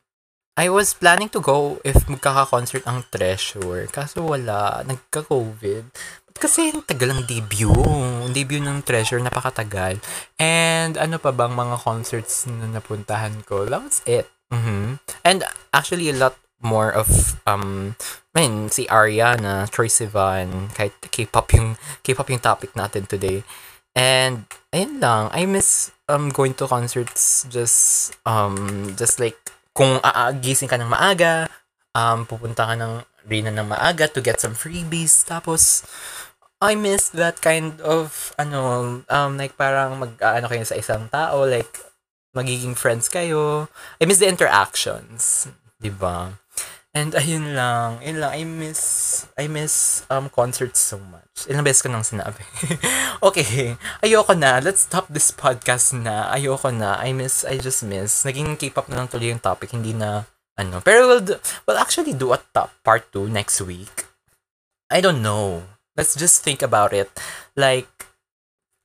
I 0.53 0.69
was 0.69 0.93
planning 0.93 1.33
to 1.33 1.41
go 1.41 1.81
if 1.81 2.05
magkaka-concert 2.05 2.85
ang 2.85 3.09
Treasure. 3.09 3.89
Kaso 3.89 4.21
wala. 4.21 4.85
Nagka-COVID. 4.85 5.89
Kasi 6.37 6.73
ang 6.73 6.85
tagal 6.85 7.13
ng 7.13 7.25
debut. 7.25 7.73
Ang 7.73 8.33
debut 8.33 8.61
ng 8.61 8.85
Treasure, 8.85 9.21
napakatagal. 9.21 9.97
And 10.37 10.93
ano 10.97 11.17
pa 11.17 11.33
bang 11.33 11.53
mga 11.53 11.77
concerts 11.81 12.45
na 12.49 12.69
napuntahan 12.69 13.41
ko? 13.45 13.65
That 13.65 13.81
was 13.81 14.01
it. 14.05 14.29
mm 14.53 15.01
And 15.25 15.39
actually, 15.73 16.09
a 16.09 16.17
lot 16.17 16.37
more 16.63 16.89
of, 16.89 17.37
um, 17.45 17.95
I 18.33 18.45
mean, 18.45 18.69
si 18.69 18.85
Ariana, 18.89 19.69
Troy 19.69 19.89
Sivan, 19.89 20.73
kahit 20.73 20.93
K-pop 21.09 21.49
yung, 21.53 21.79
K-pop 22.01 22.29
yung 22.29 22.43
topic 22.43 22.73
natin 22.73 23.05
today. 23.05 23.41
And, 23.93 24.49
ayun 24.73 24.97
lang, 25.01 25.29
I 25.33 25.45
miss 25.45 25.92
um, 26.09 26.29
going 26.29 26.53
to 26.59 26.67
concerts 26.67 27.47
just, 27.49 28.13
um, 28.25 28.91
just 28.97 29.19
like, 29.19 29.37
kung 29.73 29.97
aagising 30.03 30.69
ka 30.69 30.77
ng 30.77 30.91
maaga, 30.91 31.49
um, 31.95 32.25
pupunta 32.25 32.67
ka 32.67 32.75
ng 32.77 33.03
Rina 33.23 33.55
ng 33.55 33.71
maaga 33.71 34.11
to 34.11 34.19
get 34.19 34.43
some 34.43 34.51
freebies. 34.51 35.23
Tapos, 35.23 35.87
I 36.59 36.75
miss 36.75 37.09
that 37.15 37.39
kind 37.39 37.79
of, 37.79 38.35
ano, 38.35 39.03
um, 39.07 39.31
like 39.39 39.55
parang 39.55 39.99
mag, 39.99 40.19
ano 40.19 40.47
kayo 40.51 40.63
sa 40.67 40.75
isang 40.75 41.07
tao, 41.07 41.47
like, 41.47 41.79
magiging 42.35 42.75
friends 42.75 43.07
kayo. 43.07 43.71
I 44.01 44.05
miss 44.05 44.19
the 44.19 44.27
interactions. 44.27 45.47
Diba? 45.79 46.42
And 46.93 47.17
ayun 47.17 47.57
lang, 47.57 48.05
ayun 48.05 48.21
lang, 48.21 48.31
I 48.37 48.45
miss, 48.45 48.81
I 49.33 49.49
miss 49.49 50.05
um, 50.13 50.29
concerts 50.29 50.77
so 50.77 51.01
much. 51.01 51.49
Ilang 51.49 51.65
beses 51.65 51.81
ko 51.81 51.89
nang 51.89 52.05
sinabi. 52.05 52.45
okay, 53.27 53.81
ayoko 54.05 54.37
na. 54.37 54.61
Let's 54.61 54.85
stop 54.85 55.09
this 55.09 55.33
podcast 55.33 55.97
na. 55.97 56.29
Ayoko 56.29 56.69
na. 56.69 57.01
I 57.01 57.09
miss, 57.09 57.41
I 57.49 57.57
just 57.57 57.81
miss. 57.81 58.21
Naging 58.29 58.61
K-pop 58.61 58.93
na 58.93 59.01
lang 59.01 59.09
tuloy 59.09 59.33
yung 59.33 59.41
topic, 59.41 59.73
hindi 59.73 59.97
na, 59.97 60.29
ano. 60.53 60.85
Pero 60.85 61.09
we'll, 61.09 61.25
do, 61.25 61.41
we'll 61.65 61.81
actually 61.81 62.13
do 62.13 62.29
a 62.29 62.37
top 62.53 62.69
part 62.85 63.09
2 63.09 63.25
next 63.25 63.57
week. 63.65 64.05
I 64.93 65.01
don't 65.01 65.25
know. 65.25 65.65
Let's 65.97 66.13
just 66.13 66.45
think 66.45 66.61
about 66.61 66.93
it. 66.93 67.09
Like, 67.57 67.89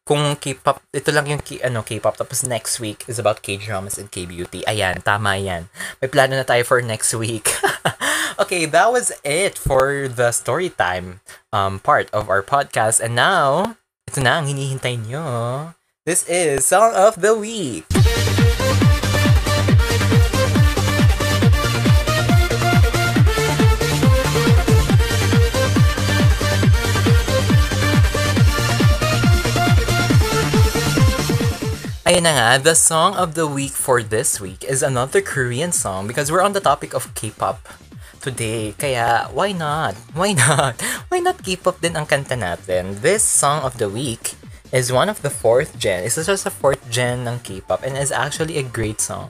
kung 0.09 0.41
K-pop, 0.41 0.81
ito 0.97 1.13
lang 1.13 1.29
yung 1.29 1.45
K, 1.45 1.61
ano, 1.61 1.85
K-pop. 1.85 2.17
Tapos 2.17 2.41
next 2.41 2.81
week 2.81 3.05
is 3.05 3.21
about 3.21 3.45
K-dramas 3.45 4.01
and 4.01 4.09
K-beauty. 4.09 4.65
Ayan, 4.65 5.05
tama 5.05 5.37
yan. 5.37 5.69
May 6.01 6.09
plano 6.09 6.41
na 6.41 6.49
tayo 6.49 6.65
for 6.65 6.81
next 6.81 7.13
week. 7.13 7.53
okay, 8.39 8.65
that 8.67 8.93
was 8.93 9.11
it 9.25 9.59
for 9.59 10.07
the 10.07 10.31
story 10.31 10.71
time 10.71 11.21
um, 11.53 11.83
part 11.83 12.09
of 12.15 12.31
our 12.31 12.43
podcast. 12.43 13.03
And 13.03 13.15
now, 13.19 13.77
ito 14.07 14.23
na 14.23 14.39
ang 14.39 14.47
hinihintay 14.47 15.11
nyo. 15.11 15.75
This 16.07 16.25
is 16.31 16.65
Song 16.65 16.95
of 16.95 17.21
the 17.21 17.35
Week. 17.35 17.85
Ayun 32.09 32.25
na 32.25 32.33
nga, 32.33 32.51
the 32.57 32.73
song 32.73 33.13
of 33.21 33.37
the 33.37 33.45
week 33.45 33.77
for 33.77 34.01
this 34.01 34.41
week 34.41 34.65
is 34.65 34.81
another 34.81 35.21
Korean 35.21 35.77
song 35.77 36.09
because 36.09 36.33
we're 36.33 36.41
on 36.41 36.57
the 36.57 36.65
topic 36.65 36.97
of 36.97 37.13
K-pop 37.13 37.61
today. 38.22 38.74
Kaya, 38.78 39.30
why 39.34 39.52
not? 39.52 39.96
Why 40.14 40.34
not? 40.34 40.80
Why 41.10 41.20
not 41.20 41.44
K-pop 41.44 41.82
din 41.82 41.96
ang 41.98 42.08
kanta 42.08 42.40
natin? 42.40 43.02
This 43.02 43.24
song 43.24 43.62
of 43.64 43.78
the 43.78 43.90
week 43.90 44.36
is 44.72 44.92
one 44.92 45.10
of 45.10 45.22
the 45.22 45.30
fourth 45.30 45.78
gen. 45.78 46.04
It's 46.04 46.18
just 46.18 46.46
a 46.46 46.54
fourth 46.54 46.82
gen 46.90 47.28
ng 47.28 47.44
K-pop 47.44 47.84
and 47.84 47.98
is 47.98 48.12
actually 48.12 48.58
a 48.58 48.66
great 48.66 49.00
song. 49.00 49.30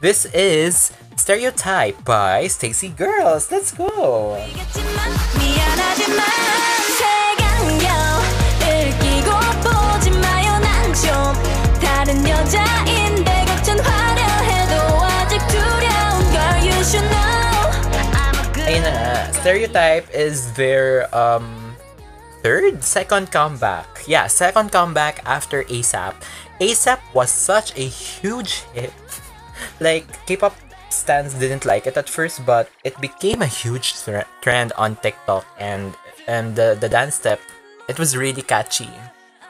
This 0.00 0.24
is 0.32 0.90
Stereotype 1.20 2.00
by 2.04 2.48
Stacy 2.48 2.88
Girls. 2.88 3.52
Let's 3.52 3.70
go! 3.76 4.40
알겠지만 4.40 4.98
미안하지만 5.36 6.40
Stereotype 19.45 20.09
is 20.09 20.49
their 20.57 21.05
um 21.13 21.77
third 22.41 22.81
second 22.81 23.29
comeback. 23.29 23.85
Yeah, 24.09 24.25
second 24.25 24.73
comeback 24.73 25.21
after 25.21 25.61
ASAP. 25.69 26.17
ASAP 26.57 26.97
was 27.13 27.29
such 27.29 27.69
a 27.77 27.85
huge 27.85 28.65
hit. 28.73 28.89
like 29.79 30.09
K-pop 30.25 30.57
stans 30.89 31.37
didn't 31.37 31.61
like 31.61 31.85
it 31.85 31.93
at 31.93 32.09
first, 32.09 32.41
but 32.41 32.73
it 32.81 32.97
became 32.97 33.45
a 33.45 33.45
huge 33.45 33.93
trend 34.41 34.73
on 34.81 34.97
TikTok 35.05 35.45
and 35.61 35.93
and 36.25 36.57
the 36.57 36.73
the 36.73 36.89
dance 36.89 37.13
step 37.13 37.37
it 37.85 38.01
was 38.01 38.17
really 38.17 38.41
catchy. 38.41 38.89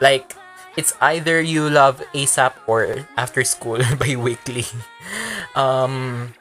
Like 0.04 0.36
it's 0.76 0.92
either 1.00 1.40
you 1.40 1.72
love 1.72 2.04
ASAP 2.12 2.52
or 2.68 3.08
After 3.16 3.48
School 3.48 3.80
by 3.96 4.12
Weekly. 4.12 4.68
Um 5.56 6.36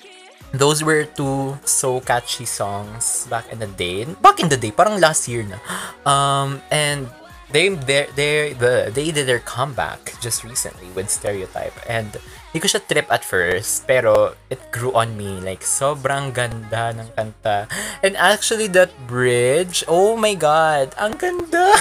those 0.60 0.84
were 0.84 1.06
two 1.06 1.58
so 1.66 1.99
catchy 2.01 2.45
songs 2.45 3.28
back 3.30 3.51
in 3.51 3.60
the 3.60 3.68
day. 3.68 4.06
Back 4.22 4.39
in 4.39 4.49
the 4.49 4.58
day, 4.58 4.72
parang 4.72 4.99
last 4.99 5.28
year 5.28 5.43
na. 5.43 5.60
Um, 6.06 6.62
and 6.72 7.10
they 7.51 7.70
they 7.70 8.08
they 8.16 8.53
the 8.53 8.91
they 8.93 9.12
did 9.12 9.28
their 9.28 9.43
comeback 9.43 10.18
just 10.20 10.43
recently 10.43 10.89
with 10.93 11.10
Stereotype. 11.10 11.76
And 11.88 12.16
hindi 12.51 12.64
ko 12.64 12.68
siya 12.72 12.88
trip 12.88 13.08
at 13.12 13.28
first 13.28 13.84
pero 13.84 14.34
it 14.47 14.60
grew 14.72 14.95
on 14.95 15.20
me. 15.20 15.39
Like 15.43 15.64
sobrang 15.66 16.32
ganda 16.32 16.95
ng 16.95 17.10
kanta. 17.16 17.68
And 18.03 18.16
actually 18.16 18.72
that 18.76 18.93
bridge 19.06 19.84
oh 19.88 20.16
my 20.16 20.34
god 20.34 20.95
ang 20.95 21.20
ganda. 21.20 21.76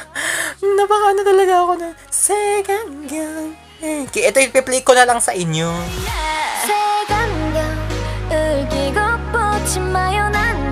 Napaka 0.76 1.06
ano 1.14 1.22
talaga 1.22 1.54
ako 1.62 1.72
na 1.78 1.88
second 2.08 3.06
gun 3.06 3.66
ito 3.80 4.38
i-play 4.40 4.80
ko 4.80 4.96
na 4.96 5.04
lang 5.04 5.20
sa 5.20 5.36
inyo. 5.36 5.68
색 5.68 6.35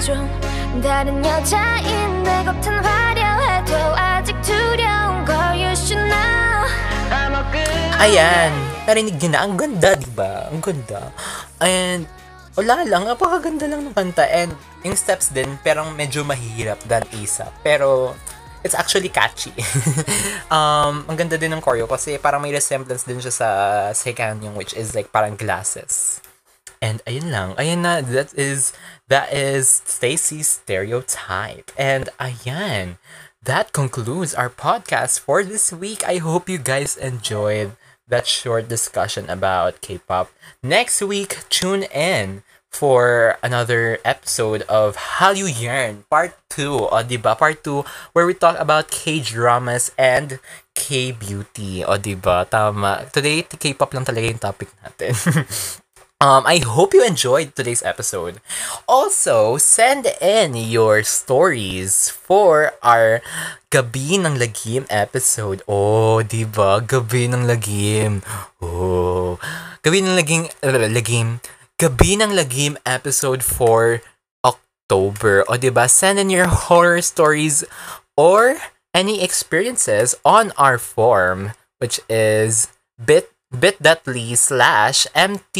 좀 0.04 0.82
다른 0.82 1.24
여자인데 1.24 2.44
겉은 2.46 2.84
화려해도 2.84 3.76
아직 3.96 4.40
두려운 4.42 5.26
걸 5.26 5.56
you 5.56 5.72
should 5.76 6.00
know 6.08 6.66
I'm 7.12 7.36
a 7.36 7.44
good 7.52 7.80
Ayan, 8.00 8.56
narinig 8.88 9.20
niyo 9.20 9.36
na. 9.36 9.44
Ang 9.44 9.60
ganda, 9.60 9.92
di 9.92 10.08
ba? 10.16 10.48
Ang 10.48 10.64
ganda. 10.64 11.12
And, 11.60 12.08
wala 12.56 12.88
lang. 12.88 13.04
Napakaganda 13.04 13.68
lang 13.68 13.84
ng 13.84 13.92
kanta. 13.92 14.24
And, 14.24 14.56
yung 14.88 14.96
steps 14.96 15.36
din, 15.36 15.60
pero 15.68 15.84
medyo 15.92 16.24
mahirap 16.24 16.80
than 16.88 17.04
ASAP. 17.12 17.52
Pero, 17.60 18.16
it's 18.64 18.72
actually 18.72 19.12
catchy. 19.12 19.52
um, 20.56 21.04
ang 21.12 21.18
ganda 21.20 21.36
din 21.36 21.52
ng 21.52 21.60
choreo 21.60 21.92
kasi 21.92 22.16
parang 22.16 22.40
may 22.40 22.56
resemblance 22.56 23.04
din 23.04 23.20
siya 23.20 23.36
sa 23.36 23.50
second 23.92 24.48
yung 24.48 24.56
which 24.56 24.72
is 24.80 24.96
like 24.96 25.12
parang 25.12 25.36
glasses. 25.36 26.24
And 26.80 27.04
ayun 27.04 27.36
lang. 27.36 27.60
Ayun 27.60 27.84
na. 27.84 28.00
That 28.00 28.32
is, 28.40 28.72
that 29.09 29.33
is 29.33 29.83
Stacy's 29.85 30.49
stereotype. 30.49 31.71
And 31.77 32.09
uh, 32.19 32.31
ayan. 32.31 32.97
That 33.45 33.77
concludes 33.77 34.33
our 34.33 34.49
podcast 34.49 35.21
for 35.21 35.45
this 35.45 35.69
week. 35.69 36.01
I 36.09 36.17
hope 36.17 36.49
you 36.49 36.57
guys 36.57 36.97
enjoyed 36.97 37.77
that 38.09 38.27
short 38.27 38.73
discussion 38.73 39.29
about 39.29 39.85
K-pop. 39.85 40.33
Next 40.63 41.03
week, 41.05 41.45
tune 41.53 41.85
in 41.93 42.43
for 42.73 43.37
another 43.43 44.01
episode 44.03 44.63
of 44.63 44.97
Hallyu 45.21 45.47
Yearn 45.47 46.09
Part 46.09 46.33
2. 46.57 46.89
O, 46.89 47.05
diba? 47.05 47.37
Part 47.37 47.63
2, 47.63 47.85
where 48.17 48.25
we 48.25 48.33
talk 48.33 48.57
about 48.59 48.91
K-dramas 48.91 49.93
and 50.01 50.41
K-beauty. 50.75 51.85
O, 51.85 52.01
diba? 52.01 52.49
Tama. 52.49 53.13
Today, 53.13 53.45
K-pop 53.45 53.93
lang 53.93 54.09
talaga 54.09 54.27
yung 54.27 54.41
topic 54.41 54.73
natin. 54.81 55.13
Um, 56.25 56.49
I 56.49 56.57
hope 56.65 56.97
you 56.97 57.05
enjoyed 57.05 57.53
today's 57.53 57.85
episode. 57.85 58.41
Also, 58.89 59.61
send 59.61 60.09
in 60.25 60.57
your 60.57 61.05
stories 61.05 62.09
for 62.09 62.73
our 62.81 63.21
Gabi 63.69 64.17
ng 64.17 64.41
Lagim 64.41 64.89
episode. 64.89 65.61
Oh, 65.69 66.25
di 66.25 66.49
ba? 66.49 66.81
Gabi 66.81 67.29
ng 67.29 67.45
Lagim. 67.45 68.25
Oh. 68.65 69.37
Gabi 69.85 70.01
ng 70.01 70.17
Lagim, 70.17 70.49
Lagim. 70.65 71.45
Gabi 71.77 72.17
ng 72.17 72.33
Lagim 72.33 72.81
episode 72.89 73.45
for 73.45 74.01
October. 74.41 75.45
O, 75.45 75.61
di 75.61 75.69
ba? 75.69 75.93
Send 75.93 76.17
in 76.17 76.33
your 76.33 76.49
horror 76.49 77.05
stories 77.05 77.69
or 78.17 78.57
any 78.97 79.21
experiences 79.21 80.17
on 80.25 80.57
our 80.57 80.81
form, 80.81 81.53
which 81.85 82.01
is 82.09 82.73
bit 82.97 83.29
bit.ly 83.53 84.33
slash 84.41 85.05
mt 85.13 85.53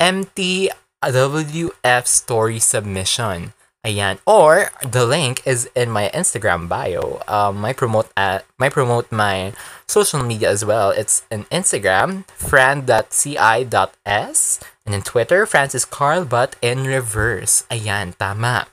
MTWF 0.00 2.06
story 2.06 2.58
submission. 2.58 3.52
Ayan. 3.86 4.18
Or 4.26 4.74
the 4.82 5.06
link 5.06 5.46
is 5.46 5.70
in 5.78 5.94
my 5.94 6.10
Instagram 6.10 6.66
bio. 6.66 7.22
Um, 7.30 7.62
my 7.62 7.72
promote 7.72 8.10
at 8.18 8.42
my 8.58 8.68
promote 8.68 9.14
my 9.14 9.54
social 9.86 10.26
media 10.26 10.50
as 10.50 10.66
well. 10.66 10.90
It's 10.90 11.22
in 11.30 11.46
Instagram, 11.54 12.26
fran.ci.s 12.34 13.38
and 14.84 14.94
in 14.94 15.02
Twitter, 15.02 15.46
Francis 15.46 15.86
Carl 15.86 16.26
but 16.26 16.58
in 16.58 16.82
reverse. 16.82 17.62
Ayan, 17.70 18.18
tama. 18.18 18.66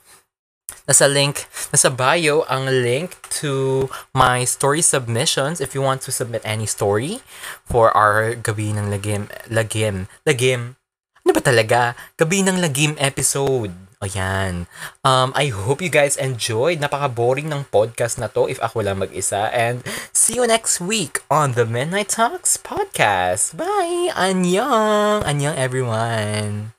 Nasa 0.90 1.06
link, 1.06 1.46
nasa 1.70 1.94
bio 1.94 2.42
ang 2.50 2.66
link 2.66 3.22
to 3.30 3.88
my 4.18 4.44
story 4.44 4.82
submissions 4.82 5.62
if 5.62 5.78
you 5.78 5.82
want 5.86 6.02
to 6.02 6.12
submit 6.12 6.42
any 6.44 6.66
story 6.66 7.22
for 7.64 7.96
our 7.96 8.34
Gabi 8.34 8.74
ng 8.74 8.90
Lagim, 8.90 9.30
Lagim, 9.48 10.10
Lagim, 10.26 10.76
ano 11.24 11.32
ba 11.32 11.42
talaga? 11.42 11.96
Gabi 12.20 12.44
ng 12.44 12.60
Lagim 12.60 12.94
episode. 13.00 13.72
O 14.04 14.06
yan. 14.06 14.68
Um, 15.08 15.32
I 15.32 15.48
hope 15.48 15.80
you 15.80 15.88
guys 15.88 16.20
enjoyed. 16.20 16.84
Napaka-boring 16.84 17.48
ng 17.48 17.72
podcast 17.72 18.20
na 18.20 18.28
to 18.28 18.52
if 18.52 18.60
ako 18.60 18.84
lang 18.84 19.00
mag-isa. 19.00 19.48
And 19.56 19.80
see 20.12 20.36
you 20.36 20.44
next 20.44 20.84
week 20.84 21.24
on 21.32 21.56
the 21.56 21.64
Midnight 21.64 22.12
Talks 22.12 22.60
podcast. 22.60 23.56
Bye! 23.56 24.12
Annyeong! 24.12 25.24
Annyeong 25.24 25.56
everyone! 25.56 26.76